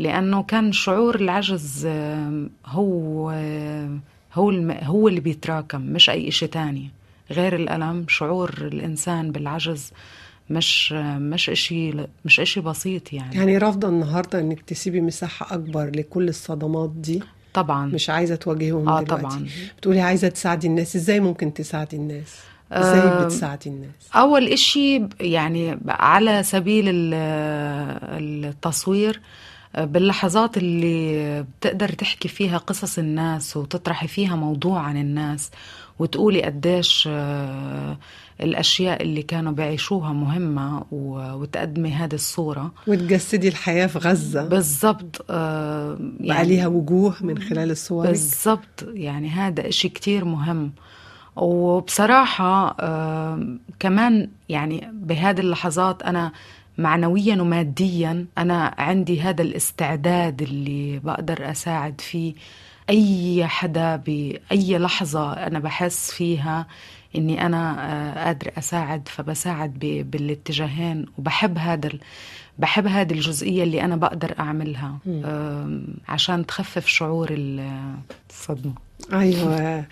لأنه 0.00 0.42
كان 0.42 0.72
شعور 0.72 1.14
العجز 1.14 1.86
هو 2.66 3.30
هو 4.34 4.50
هو 4.82 5.08
اللي 5.08 5.20
بيتراكم 5.20 5.80
مش 5.80 6.10
أي 6.10 6.30
شيء 6.30 6.48
تاني. 6.48 6.90
غير 7.30 7.56
الألم 7.56 8.04
شعور 8.08 8.50
الإنسان 8.60 9.32
بالعجز 9.32 9.92
مش 10.50 10.92
مش 10.92 11.50
إشي 11.50 11.92
مش 12.24 12.40
إشي 12.40 12.60
بسيط 12.60 13.12
يعني. 13.12 13.36
يعني 13.36 13.58
رافضة 13.58 13.88
النهارده 13.88 14.40
إنك 14.40 14.60
تسيبي 14.60 15.00
مساحة 15.00 15.54
أكبر 15.54 15.90
لكل 15.96 16.28
الصدمات 16.28 16.90
دي؟ 16.90 17.22
طبعا. 17.54 17.86
مش 17.86 18.10
عايزة 18.10 18.34
تواجههم 18.34 18.88
آه 18.88 19.02
دلوقتي؟ 19.02 19.26
طبعا. 19.26 19.46
بتقولي 19.78 20.00
عايزة 20.00 20.28
تساعدي 20.28 20.66
الناس 20.66 20.96
إزاي 20.96 21.20
ممكن 21.20 21.54
تساعدي 21.54 21.96
الناس؟ 21.96 22.36
إزاي 22.72 23.24
بتساعدي 23.24 23.70
الناس؟ 23.70 24.10
أول 24.14 24.46
إشي 24.46 25.02
يعني 25.20 25.78
على 25.88 26.42
سبيل 26.42 26.84
التصوير 28.44 29.20
باللحظات 29.78 30.56
اللي 30.56 31.42
بتقدر 31.42 31.88
تحكي 31.88 32.28
فيها 32.28 32.58
قصص 32.58 32.98
الناس 32.98 33.56
وتطرحي 33.56 34.08
فيها 34.08 34.36
موضوع 34.36 34.80
عن 34.80 34.96
الناس 34.96 35.50
وتقولي 35.98 36.42
قديش 36.42 37.08
آه، 37.12 37.98
الأشياء 38.40 39.02
اللي 39.02 39.22
كانوا 39.22 39.52
بيعيشوها 39.52 40.12
مهمة 40.12 40.84
وتقدمي 40.92 41.90
هذه 41.92 42.14
الصورة. 42.14 42.72
وتجسدي 42.86 43.48
الحياة 43.48 43.86
في 43.86 43.98
غزة. 43.98 44.44
بالضبط 44.48 45.24
آه 45.30 45.98
يعني 46.20 46.28
بقى 46.38 46.46
ليها 46.46 46.66
وجوه 46.66 47.14
من 47.20 47.38
خلال 47.38 47.70
الصور. 47.70 48.06
بالضبط 48.06 48.84
يعني 48.94 49.28
هذا 49.28 49.68
إشي 49.68 49.88
كتير 49.88 50.24
مهم. 50.24 50.72
وبصراحة 51.36 52.76
آه 52.80 53.48
كمان 53.78 54.30
يعني 54.48 54.90
بهذه 54.92 55.40
اللحظات 55.40 56.02
أنا 56.02 56.32
معنويا 56.80 57.42
وماديا 57.42 58.26
أنا 58.38 58.74
عندي 58.78 59.20
هذا 59.20 59.42
الاستعداد 59.42 60.42
اللي 60.42 60.98
بقدر 60.98 61.50
أساعد 61.50 62.00
فيه 62.00 62.34
أي 62.90 63.46
حدا 63.46 63.96
بأي 63.96 64.78
لحظة 64.78 65.32
أنا 65.32 65.58
بحس 65.58 66.10
فيها 66.10 66.66
إني 67.16 67.46
أنا 67.46 67.92
آه، 67.92 68.24
قادرة 68.24 68.52
أساعد 68.58 69.08
فبساعد 69.08 69.78
بالاتجاهين 70.10 71.06
وبحب 71.18 71.58
هذا 71.58 71.90
بحب 72.58 72.86
هذه 72.86 73.12
الجزئية 73.12 73.62
اللي 73.62 73.82
أنا 73.84 73.96
بقدر 73.96 74.34
أعملها 74.38 74.98
عشان 76.08 76.46
تخفف 76.46 76.86
شعور 76.86 77.28
الصدمة. 77.30 78.74
أيوه. 79.12 79.84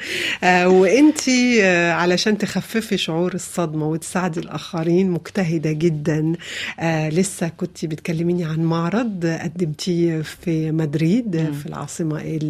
آه 0.45 0.69
وأنت 0.69 1.29
آه 1.63 1.93
علشان 1.93 2.39
تخففي 2.39 2.97
شعور 2.97 3.35
الصدمة 3.35 3.87
وتساعدي 3.89 4.41
الآخرين 4.41 5.11
مجتهدة 5.11 5.73
جدا. 5.73 6.33
آه 6.81 7.09
لسه 7.09 7.49
كنت 7.49 7.85
بتكلميني 7.85 8.45
عن 8.45 8.59
معرض 8.65 9.27
قدمتيه 9.43 10.23
في 10.23 10.71
مدريد 10.71 11.37
م. 11.37 11.53
في 11.53 11.67
العاصمة 11.67 12.41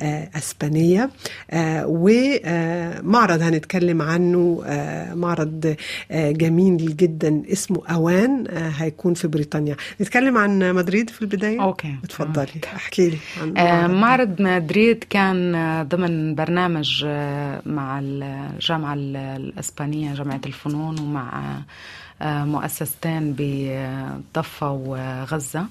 الاسبانيه 0.00 1.10
ومعرض 1.84 3.42
هنتكلم 3.42 4.02
عنه 4.02 4.62
معرض 5.14 5.76
جميل 6.12 6.96
جدا 6.96 7.42
اسمه 7.52 7.82
أوان 7.86 8.44
هيكون 8.76 9.14
في 9.14 9.28
بريطانيا. 9.28 9.47
نتكلم 10.00 10.38
عن 10.38 10.74
مدريد 10.74 11.10
في 11.10 11.22
البداية؟ 11.22 11.62
أوكي. 11.62 11.96
اتفضلي 12.04 12.60
احكي 12.76 13.10
لي 13.10 13.18
عن 13.42 13.58
آه 13.58 13.86
معرض 13.86 14.42
مدريد 14.42 15.04
كان 15.10 15.52
ضمن 15.88 16.34
برنامج 16.34 17.04
آه، 17.06 17.62
مع 17.66 18.00
الجامعة 18.02 18.94
الإسبانية 18.98 20.14
جامعة 20.14 20.40
الفنون 20.46 21.00
ومع 21.00 21.58
آه، 22.22 22.44
مؤسستين 22.44 23.34
بضفة 23.38 24.70
وغزة. 24.70 25.66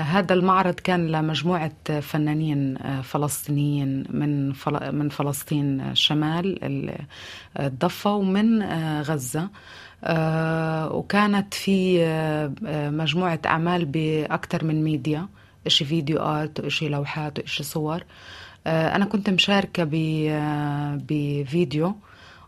هذا 0.00 0.34
المعرض 0.34 0.74
كان 0.74 1.06
لمجموعة 1.06 2.00
فنانين 2.00 2.76
آه، 2.76 3.00
فلسطينيين 3.00 4.04
من 4.10 4.52
من 4.92 5.08
فلسطين 5.08 5.80
الشمال 5.80 6.58
الضفة 7.60 8.14
ومن 8.14 8.62
غزة. 9.02 9.48
وكانت 10.90 11.54
في 11.54 11.98
مجموعة 12.92 13.40
أعمال 13.46 13.84
بأكثر 13.84 14.64
من 14.64 14.84
ميديا 14.84 15.28
إشي 15.66 15.84
video 15.84 16.18
art 16.18 16.60
وإشي 16.60 16.88
لوحات 16.88 17.38
وإشي 17.38 17.62
صور. 17.62 18.04
آه، 18.66 18.96
أنا 18.96 19.04
كنت 19.04 19.30
مشاركة 19.30 19.88
آه، 20.30 20.98
بفيديو. 21.08 21.94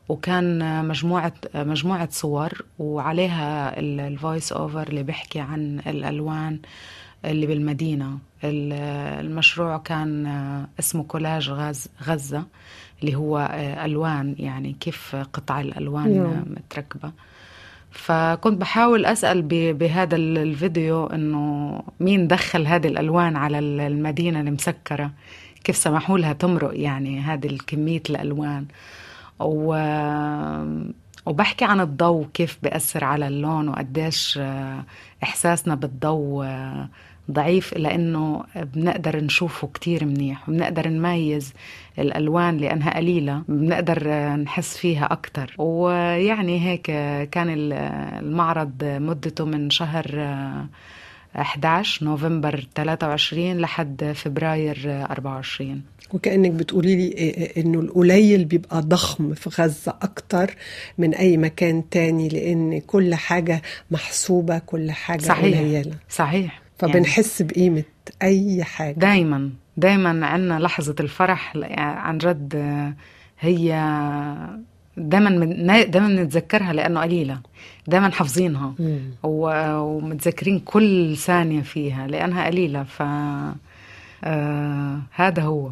وكان 0.09 0.85
مجموعة 0.85 1.33
مجموعة 1.55 2.09
صور 2.11 2.65
وعليها 2.79 3.81
ال 3.81 3.93
voice 3.93 4.53
over 4.53 4.89
اللي 4.89 5.03
بيحكي 5.03 5.41
عن 5.41 5.81
الألوان 5.87 6.59
اللي 7.25 7.47
بالمدينة. 7.47 8.19
المشروع 8.45 9.79
كان 9.79 10.27
آه، 10.27 10.69
اسمه 10.79 11.03
كولاج 11.03 11.51
غاز 11.51 11.89
غزة 12.03 12.45
اللي 13.01 13.15
هو 13.15 13.51
ألوان 13.85 14.35
يعني 14.39 14.77
كيف 14.81 15.17
قطع 15.33 15.61
الألوان 15.61 16.45
متركبة. 16.57 17.13
فكنت 17.91 18.61
بحاول 18.61 19.07
أسأل 19.07 19.43
بهذا 19.73 20.17
الفيديو 20.17 21.07
إنه 21.07 21.83
مين 22.01 22.29
دخل 22.29 22.67
هذه 22.67 22.87
الألوان 22.87 23.37
على 23.37 23.59
المدينة 23.59 24.41
المسكرة؟ 24.41 25.11
كيف 25.65 25.77
سمحوا 25.77 26.19
لها 26.19 26.33
تمرق 26.33 26.73
يعني 26.75 27.21
هذه 27.21 27.47
الكمية 27.47 28.03
الألوان؟ 28.11 28.67
و... 29.41 29.75
وبحكي 31.27 31.65
عن 31.65 31.81
الضوء 31.81 32.27
كيف 32.35 32.59
بيأثر 32.63 33.05
على 33.05 33.29
اللون 33.29 33.69
وقديش 33.69 34.39
إحساسنا 35.23 35.75
بالضوء 35.75 36.47
ضعيف 37.31 37.75
لأنه 37.77 38.45
بنقدر 38.57 39.25
نشوفه 39.25 39.69
كتير 39.75 40.05
منيح 40.05 40.49
وبنقدر 40.49 40.89
نميز 40.89 41.53
الألوان 41.99 42.57
لأنها 42.57 42.97
قليلة 42.97 43.43
بنقدر 43.49 44.09
نحس 44.37 44.77
فيها 44.77 45.13
أكتر. 45.13 45.55
ويعني 45.59 46.61
هيك 46.61 46.87
كان 47.31 47.47
المعرض 47.49 48.85
مدته 48.85 49.45
من 49.45 49.71
شهر 49.71 50.07
11 51.37 52.05
نوفمبر 52.05 52.67
23 52.75 53.59
لحد 53.59 54.13
فبراير 54.15 55.07
24 55.11 55.83
وكأنك 56.13 56.51
بتقولي 56.51 56.97
لي 56.97 57.53
إنه 57.57 57.81
القليل 57.81 58.45
بيبقى 58.45 58.81
ضخم 58.81 59.35
في 59.35 59.63
غزة 59.63 59.95
أكتر 60.03 60.55
من 60.99 61.15
أي 61.15 61.37
مكان 61.37 61.89
تاني 61.91 62.29
لأن 62.29 62.81
كل 62.81 63.15
حاجة 63.15 63.63
محسوبة 63.91 64.59
كل 64.59 64.91
حاجة 64.91 65.23
صحيح. 65.23 65.59
قليلة. 65.59 65.95
صحيح. 66.09 66.61
فبنحس 66.79 67.41
يعني 67.41 67.53
بقيمة 67.53 67.85
أي 68.23 68.65
حاجة. 68.65 68.95
دايما 68.95 69.51
دايما 69.77 70.27
عندنا 70.27 70.59
لحظة 70.59 70.95
الفرح 71.01 71.57
عن 71.79 72.19
جد 72.19 72.55
هي 73.41 73.73
دايما 74.99 75.45
دايما 75.85 76.09
نتذكرها 76.09 76.73
لأنه 76.73 77.01
قليلة. 77.01 77.39
دايما 77.87 78.11
حافظينها. 78.11 78.75
ومتذكرين 79.23 80.59
كل 80.59 81.17
ثانية 81.17 81.61
فيها 81.61 82.07
لأنها 82.07 82.47
قليلة. 82.47 82.83
ف 82.83 83.03
آه 84.25 84.99
هذا 85.15 85.43
هو. 85.43 85.71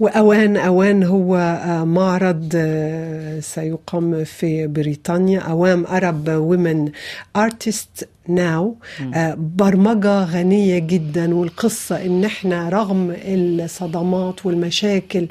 وأوان 0.00 0.56
أوان 0.56 1.02
هو 1.04 1.36
آه 1.36 1.84
معرض 1.84 2.52
آه 2.54 3.40
سيقام 3.40 4.24
في 4.24 4.66
بريطانيا. 4.66 5.40
أوام 5.40 5.86
أرب 5.86 6.28
وومن 6.28 6.90
أرتست 7.36 8.08
ناو 8.28 8.76
آه، 9.14 9.34
برمجة 9.38 10.24
غنية 10.24 10.78
جدا 10.78 11.34
والقصة 11.34 12.06
إن 12.06 12.24
إحنا 12.24 12.68
رغم 12.68 13.16
الصدمات 13.24 14.46
والمشاكل 14.46 15.28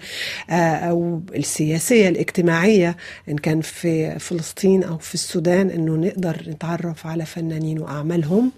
آه، 0.49 0.53
أو 0.75 1.21
السياسية 1.35 2.09
الاجتماعية 2.09 2.97
إن 3.29 3.37
كان 3.37 3.61
في 3.61 4.19
فلسطين 4.19 4.83
أو 4.83 4.97
في 4.97 5.13
السودان 5.13 5.69
إنه 5.69 5.95
نقدر 5.95 6.37
نتعرف 6.47 7.07
على 7.07 7.25
فنانين 7.25 7.79
وأعمالهم. 7.79 8.51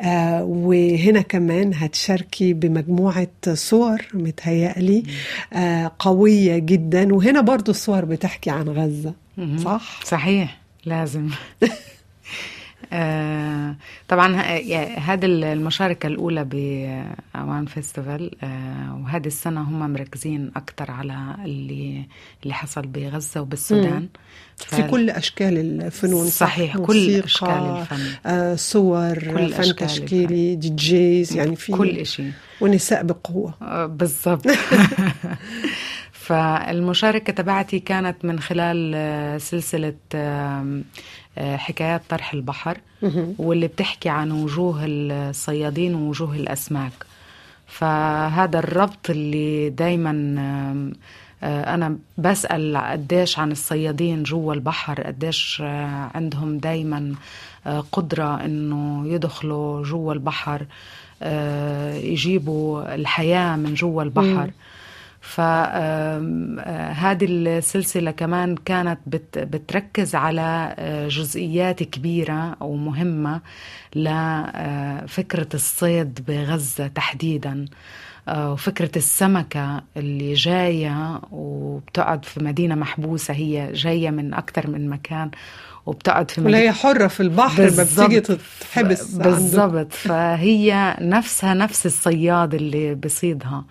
آه، 0.00 0.44
وهنا 0.44 1.20
كمان 1.20 1.72
هتشاركي 1.74 2.52
بمجموعة 2.52 3.28
صور 3.52 3.98
متهيألي 4.14 5.02
قوية 5.98 6.58
جدا. 6.58 7.14
وهنا 7.14 7.40
برضو 7.40 7.70
الصور 7.70 8.04
بتحكي 8.04 8.50
عن 8.50 8.68
غزة 8.68 9.14
صح؟ 9.64 10.00
صحيح 10.04 10.58
لازم. 10.86 11.28
آه، 12.92 13.76
طبعا 14.08 14.36
هذه 14.98 15.24
المشاركة 15.24 16.06
الأولى 16.06 16.44
بأوان 16.44 17.66
فيستيفال 17.66 18.30
آه، 18.42 19.00
وهذه 19.04 19.26
السنة 19.26 19.60
هم 19.60 19.92
مركزين 19.92 20.50
أكثر 20.56 20.90
على 20.90 21.36
اللي 21.44 22.04
اللي 22.42 22.54
حصل 22.54 22.82
بغزة 22.82 23.40
وبالسودان. 23.40 24.08
في 24.56 24.82
كل 24.82 25.10
أشكال 25.10 25.82
الفنون 25.82 26.26
صح؟ 26.26 26.46
صحيح، 26.46 26.76
كل 26.78 27.10
أشكال 27.10 27.48
الفن. 27.48 28.00
آه، 28.26 28.54
صور 28.54 29.18
كل 29.18 29.48
فن 29.48 29.76
تشكيلي 29.76 30.56
دي 30.56 30.68
جيز 30.68 31.36
يعني 31.36 31.56
في 31.56 31.72
كل 31.72 32.06
شيء 32.06 32.32
ونساء 32.60 33.02
بقوة. 33.02 33.54
آه، 33.62 33.86
بالضبط. 33.86 34.46
فالمشاركة 36.12 37.32
تبعتي 37.32 37.78
كانت 37.78 38.24
من 38.24 38.40
خلال 38.40 38.92
آه، 38.94 39.38
سلسلة 39.38 39.94
آه، 40.14 40.80
حكايات 41.38 42.02
طرح 42.08 42.34
البحر 42.34 42.78
واللي 43.38 43.66
بتحكي 43.66 44.08
عن 44.08 44.32
وجوه 44.32 44.80
الصيادين 44.84 45.94
ووجوه 45.94 46.36
الأسماك. 46.36 46.92
فهذا 47.66 48.58
الربط 48.58 49.10
اللي 49.10 49.70
دايما 49.70 50.12
آه، 51.42 51.74
أنا 51.74 51.96
بسأل 52.18 52.76
قديش 52.76 53.38
عن 53.38 53.52
الصيادين 53.52 54.22
جوا 54.22 54.54
البحر 54.54 55.02
قديش 55.02 55.62
آه، 55.64 56.10
عندهم 56.14 56.58
دايما 56.58 57.14
آه، 57.66 57.84
قدرة 57.92 58.44
إنه 58.44 59.08
يدخلوا 59.08 59.82
جوا 59.84 60.12
البحر 60.12 60.66
آه، 61.22 61.94
يجيبوا 61.94 62.94
الحياة 62.94 63.56
من 63.56 63.74
جوا 63.74 64.02
البحر. 64.02 64.50
فهذه 65.22 67.24
السلسلة 67.24 68.10
كمان 68.10 68.56
كانت 68.56 68.98
بت 69.06 69.38
بتركز 69.38 70.14
على 70.14 70.74
آه، 70.78 71.08
جزئيات 71.08 71.82
كبيرة 71.82 72.56
ومهمة 72.60 73.40
لفكرة 73.96 75.48
الصيد 75.54 76.20
بغزة 76.28 76.86
تحديدا 76.86 77.64
آه، 78.28 78.52
وفكرة 78.52 78.90
السمكة 78.96 79.82
اللي 79.96 80.34
جاية 80.34 81.20
وبتقعد 81.30 82.24
في 82.24 82.44
مدينة 82.44 82.74
محبوسة 82.74 83.34
هي 83.34 83.72
جاية 83.72 84.10
من 84.10 84.34
أكثر 84.34 84.70
من 84.70 84.88
مكان 84.88 85.30
وبتقعد 85.86 86.30
في 86.30 86.40
ولا 86.40 86.58
هي 86.58 86.72
حرة 86.72 87.06
في 87.06 87.20
البحر 87.20 87.62
ما 87.62 87.84
بتيجي 87.84 88.20
تتحبس. 88.20 89.14
بالضبط. 89.14 89.92
فهي 89.92 90.96
نفسها 91.00 91.54
نفس 91.54 91.86
الصياد 91.86 92.54
اللي 92.54 92.94
بصيدها. 92.94 93.64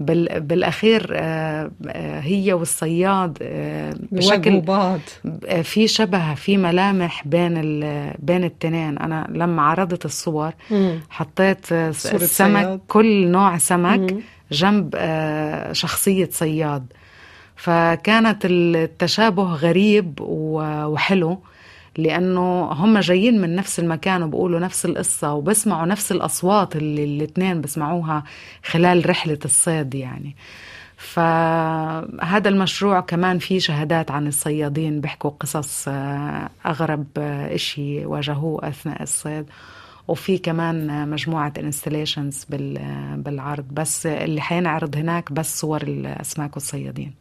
بال 0.00 0.40
بالأخير 0.40 1.10
آه، 1.12 1.70
آه، 1.88 2.20
هي 2.20 2.52
والصياد 2.52 3.38
آه، 3.42 3.94
بشكل 4.12 4.60
بعض 4.60 5.00
في 5.62 5.88
شبه 5.88 6.34
في 6.34 6.56
ملامح 6.56 7.28
بين 7.28 7.54
بين 8.18 8.44
التنين 8.44 8.98
أنا 8.98 9.26
لما 9.30 9.62
عرضت 9.62 10.04
الصور 10.04 10.52
مم. 10.70 11.00
حطيت 11.10 11.72
السمك 11.72 12.62
صياد. 12.62 12.80
كل 12.88 13.28
نوع 13.28 13.58
سمك 13.58 14.12
مم. 14.12 14.20
جنب 14.52 14.94
شخصية 15.72 16.28
صياد 16.32 16.86
فكانت 17.56 18.42
التشابه 18.44 19.42
غريب 19.42 20.18
وحلو 20.20 21.38
لأنه 21.96 22.62
هم 22.62 22.98
جايين 22.98 23.40
من 23.40 23.54
نفس 23.54 23.80
المكان 23.80 24.22
وبقولوا 24.22 24.60
نفس 24.60 24.84
القصة 24.86 25.32
وبسمعوا 25.32 25.86
نفس 25.86 26.12
الأصوات 26.12 26.76
اللي 26.76 27.04
الاثنين 27.04 27.60
بسمعوها 27.60 28.24
خلال 28.64 29.10
رحلة 29.10 29.38
الصيد 29.44 29.94
يعني. 29.94 30.36
فهذا 30.96 32.48
المشروع 32.48 33.00
كمان 33.00 33.38
فيه 33.38 33.58
شهادات 33.58 34.10
عن 34.10 34.26
الصيادين 34.26 35.00
بيحكوا 35.00 35.30
قصص 35.30 35.84
آه، 35.88 36.50
أغرب 36.66 37.06
آه، 37.18 37.54
إشي 37.54 38.06
واجهوه 38.06 38.68
أثناء 38.68 39.02
الصيد. 39.02 39.46
وفي 40.08 40.38
كمان 40.38 41.08
مجموعة 41.08 41.52
انستليشنز 41.58 42.46
بالعرض. 43.16 43.64
بس 43.70 44.06
اللي 44.06 44.40
حينعرض 44.40 44.96
هناك 44.96 45.32
بس 45.32 45.60
صور 45.60 45.82
الأسماك 45.82 46.56
والصيادين. 46.56 47.19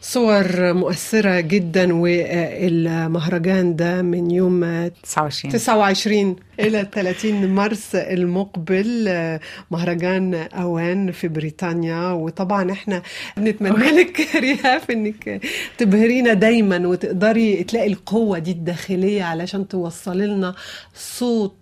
صور 0.00 0.72
مؤثرة 0.72 1.40
جدا 1.40 1.94
والمهرجان 1.94 3.76
ده 3.76 4.02
من 4.02 4.30
يوم 4.30 4.88
29 5.02 5.52
29 5.52 6.36
إلى 6.60 6.88
30 6.92 7.46
مارس 7.46 7.94
المقبل 7.94 9.08
مهرجان 9.70 10.34
أوان 10.34 11.12
في 11.12 11.28
بريطانيا. 11.28 12.12
وطبعا 12.12 12.72
إحنا 12.72 13.02
بنتمنى 13.36 13.90
لك 13.90 14.28
ريهاف 14.36 14.90
إنك 14.90 15.40
تبهرينا 15.78 16.32
دايما 16.32 16.88
وتقدري 16.88 17.64
تلاقي 17.64 17.86
القوة 17.86 18.38
دي 18.38 18.50
الداخلية 18.50 19.22
علشان 19.22 19.68
توصلي 19.68 20.26
لنا 20.26 20.54
صوت 20.94 21.57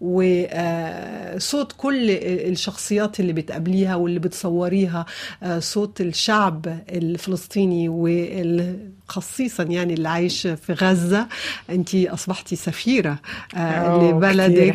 وصوت 0.00 1.72
كل 1.76 2.10
الشخصيات 2.50 3.20
اللي 3.20 3.32
بتقابليها 3.32 3.94
واللي 3.96 4.18
بتصوريها 4.18 5.06
آه، 5.42 5.58
صوت 5.58 6.00
الشعب 6.00 6.66
الفلسطيني 6.92 7.88
وخصيصا 7.88 9.62
يعني 9.62 9.94
اللي 9.94 10.08
عايش 10.08 10.46
في 10.46 10.72
غزة 10.72 11.26
انت 11.70 11.94
أصبحتي 11.94 12.56
سفيرة 12.56 13.18
آه، 13.56 13.98
لبلدك. 14.10 14.72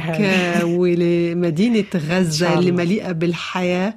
آه، 0.61 0.65
ولمدينة 0.65 1.85
غزة 1.95 2.59
اللي. 2.59 2.71
مليئة 2.71 3.11
بالحياة 3.11 3.93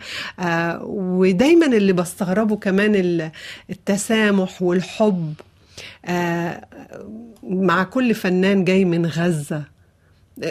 ودايما 0.82 1.66
اللي 1.66 1.92
بستغربه 1.92 2.56
كمان 2.56 2.94
ال- 2.94 3.30
التسامح 3.70 4.62
والحب 4.62 5.34
مع 7.42 7.82
كل 7.84 8.14
فنان 8.14 8.64
جاي 8.64 8.84
من 8.84 9.06
غزة 9.06 9.75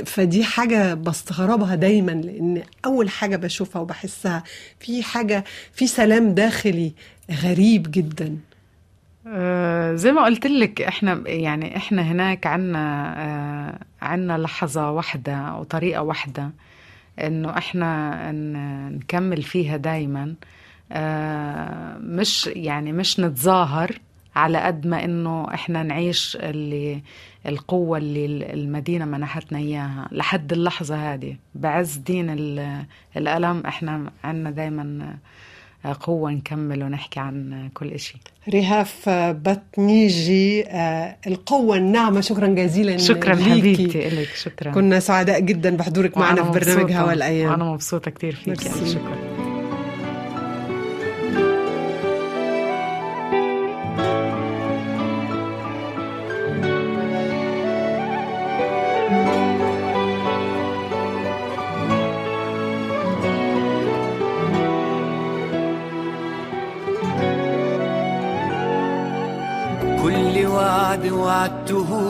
فدي 0.05 0.43
حاجة 0.43 0.93
بستغربها 0.93 1.75
دايما 1.75 2.11
لأن 2.11 2.63
أول 2.85 3.09
حاجة 3.09 3.35
بشوفها 3.35 3.81
وبحسها 3.81 4.43
في 4.79 5.03
حاجة 5.03 5.43
في 5.73 5.87
سلام 5.87 6.33
داخلي 6.33 6.93
غريب 7.43 7.91
جدا. 7.91 8.37
آه، 9.27 9.93
زي 9.95 10.11
ما 10.11 10.23
قلت 10.25 10.47
لك 10.47 10.81
إحنا 10.81 11.23
يعني 11.25 11.77
إحنا 11.77 12.01
هناك 12.01 12.47
عنا 12.47 13.13
آه، 13.17 14.05
عنا 14.05 14.37
لحظة 14.37 14.91
واحدة 14.91 15.53
وطريقة 15.55 16.01
واحدة 16.01 16.51
إنه 17.23 17.57
إحنا 17.57 18.31
نكمل 18.89 19.43
فيها 19.43 19.77
دايما. 19.77 20.35
آه، 20.91 21.97
مش 21.97 22.47
يعني 22.47 22.91
مش 22.91 23.19
نتظاهر 23.19 23.99
على 24.35 24.57
قد 24.57 24.87
ما 24.87 25.03
إنه 25.03 25.53
إحنا 25.53 25.83
نعيش 25.83 26.37
اللي 26.41 27.01
القوة 27.47 27.97
اللي 27.97 28.53
المدينة 28.53 29.05
منحتنا 29.05 29.57
إياها 29.59 30.07
لحد 30.11 30.51
اللحظة 30.53 31.13
هذه. 31.13 31.35
بعز 31.55 31.95
دين 31.95 32.29
ال- 32.29 32.85
الألم 33.17 33.63
إحنا 33.65 34.11
عنا 34.23 34.51
دايما 34.51 35.15
قوة 36.01 36.31
نكمل 36.31 36.83
ونحكي 36.83 37.19
عن 37.19 37.69
كل 37.73 37.87
إشي. 37.91 38.17
رهاف 38.53 39.09
بطنيجي 39.09 40.67
آه، 40.67 41.15
القوة 41.27 41.77
الناعمة. 41.77 42.21
شكرا 42.21 42.47
جزيلا 42.47 42.97
شكرا 42.97 43.35
ليكي. 43.35 43.51
حبيبتي 43.51 44.07
إلك 44.07 44.29
شكرا. 44.35 44.71
كنا 44.71 44.99
سعداء 44.99 45.39
جدا 45.39 45.77
بحضورك 45.77 46.17
معنا 46.17 46.43
في 46.43 46.49
برنامج 46.59 46.91
هوا 46.91 47.13
الأيام 47.13 47.51
وأنا 47.51 47.63
مبسوطة 47.63 48.11
كتير 48.11 48.35
فيك. 48.35 48.65
يعني 48.65 48.89
شكرا. 48.89 49.24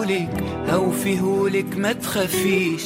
وعدتهولك 0.05 0.29
هوفيهولك 0.69 1.77
ما 1.77 1.93
تخافيش. 1.93 2.81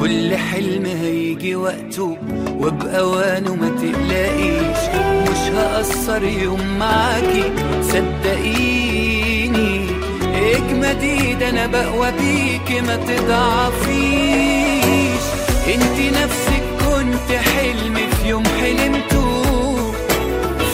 كل 0.00 0.36
حلم 0.36 0.86
هيجي 0.86 1.56
وقته 1.56 2.18
وبأوانه 2.58 3.54
ما 3.54 3.68
تقلقيش. 3.68 4.78
مش 5.30 5.38
هقصر 5.56 6.24
يوم 6.24 6.78
معاكي 6.78 7.52
صدقيني. 7.82 9.86
اجمدي 10.34 11.34
ده 11.34 11.48
أنا 11.48 11.66
بقوى 11.66 12.10
بيكي 12.12 12.80
ما 12.80 12.96
تضعفيش. 12.96 13.92
انت 15.74 16.16
نفسك 16.16 16.62
كنت 16.78 17.32
حلم 17.38 17.94
في 17.94 18.28
يوم 18.28 18.44
حلمته. 18.44 19.42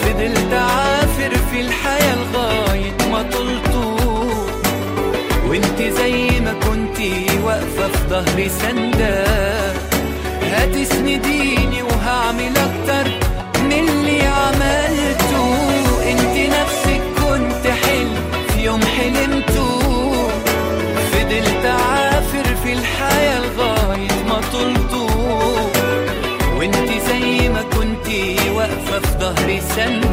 فضلت 0.01 0.53
عافر 0.53 0.88
ظهري 8.09 8.49
سندة 8.49 9.25
هتسنديني 10.51 11.81
وهعمل 11.83 12.53
أكتر 12.57 13.11
من 13.63 13.89
اللي 13.89 14.21
عملته. 14.21 15.45
انت 16.11 16.35
نفسك 16.57 17.01
كنت 17.17 17.65
حلم 17.83 18.15
في 18.47 18.63
يوم 18.63 18.81
حلمته. 18.81 19.79
فضلت 21.11 21.65
عافر 21.65 22.55
في 22.63 22.73
الحياة 22.73 23.39
لغاية 23.39 24.23
ما 24.29 24.41
طلته. 24.53 25.09
وانت 26.57 26.89
زي 27.09 27.49
ما 27.49 27.61
كنتي 27.61 28.35
واقفة 28.55 28.99
في 28.99 29.19
ظهري 29.19 29.61
سندة 29.75 30.08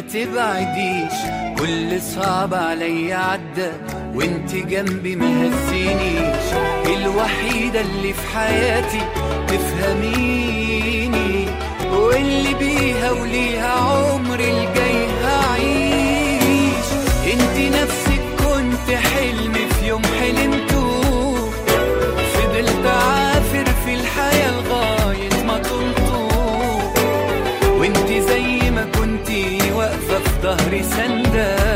تبعديش. 0.00 1.12
كل 1.58 2.02
صعب 2.02 2.54
عليا 2.54 3.16
عدى 3.16 3.70
وانت 4.14 4.54
جنبي 4.54 5.16
ما 5.16 5.48
هزينيش. 5.48 6.46
الوحيدة 6.86 7.80
اللي 7.80 8.12
في 8.12 8.36
حياتي 8.36 9.00
تفهميني 9.48 11.46
واللي 11.92 12.54
بيها 12.54 13.10
وليها 13.10 13.68
عمري 13.68 14.50
الجاي 14.50 15.06
هعيش. 15.24 16.86
انت 17.32 17.74
نفسك 17.76 18.22
كنت 18.38 18.90
حلم 18.96 19.52
في 19.52 19.88
يوم 19.88 20.02
حلمته 20.20 20.86
فضلت 22.34 22.86
عافر 22.86 23.64
في 23.84 23.94
الحياة. 23.94 24.25
dahri 30.46 30.82
sende. 30.84 31.75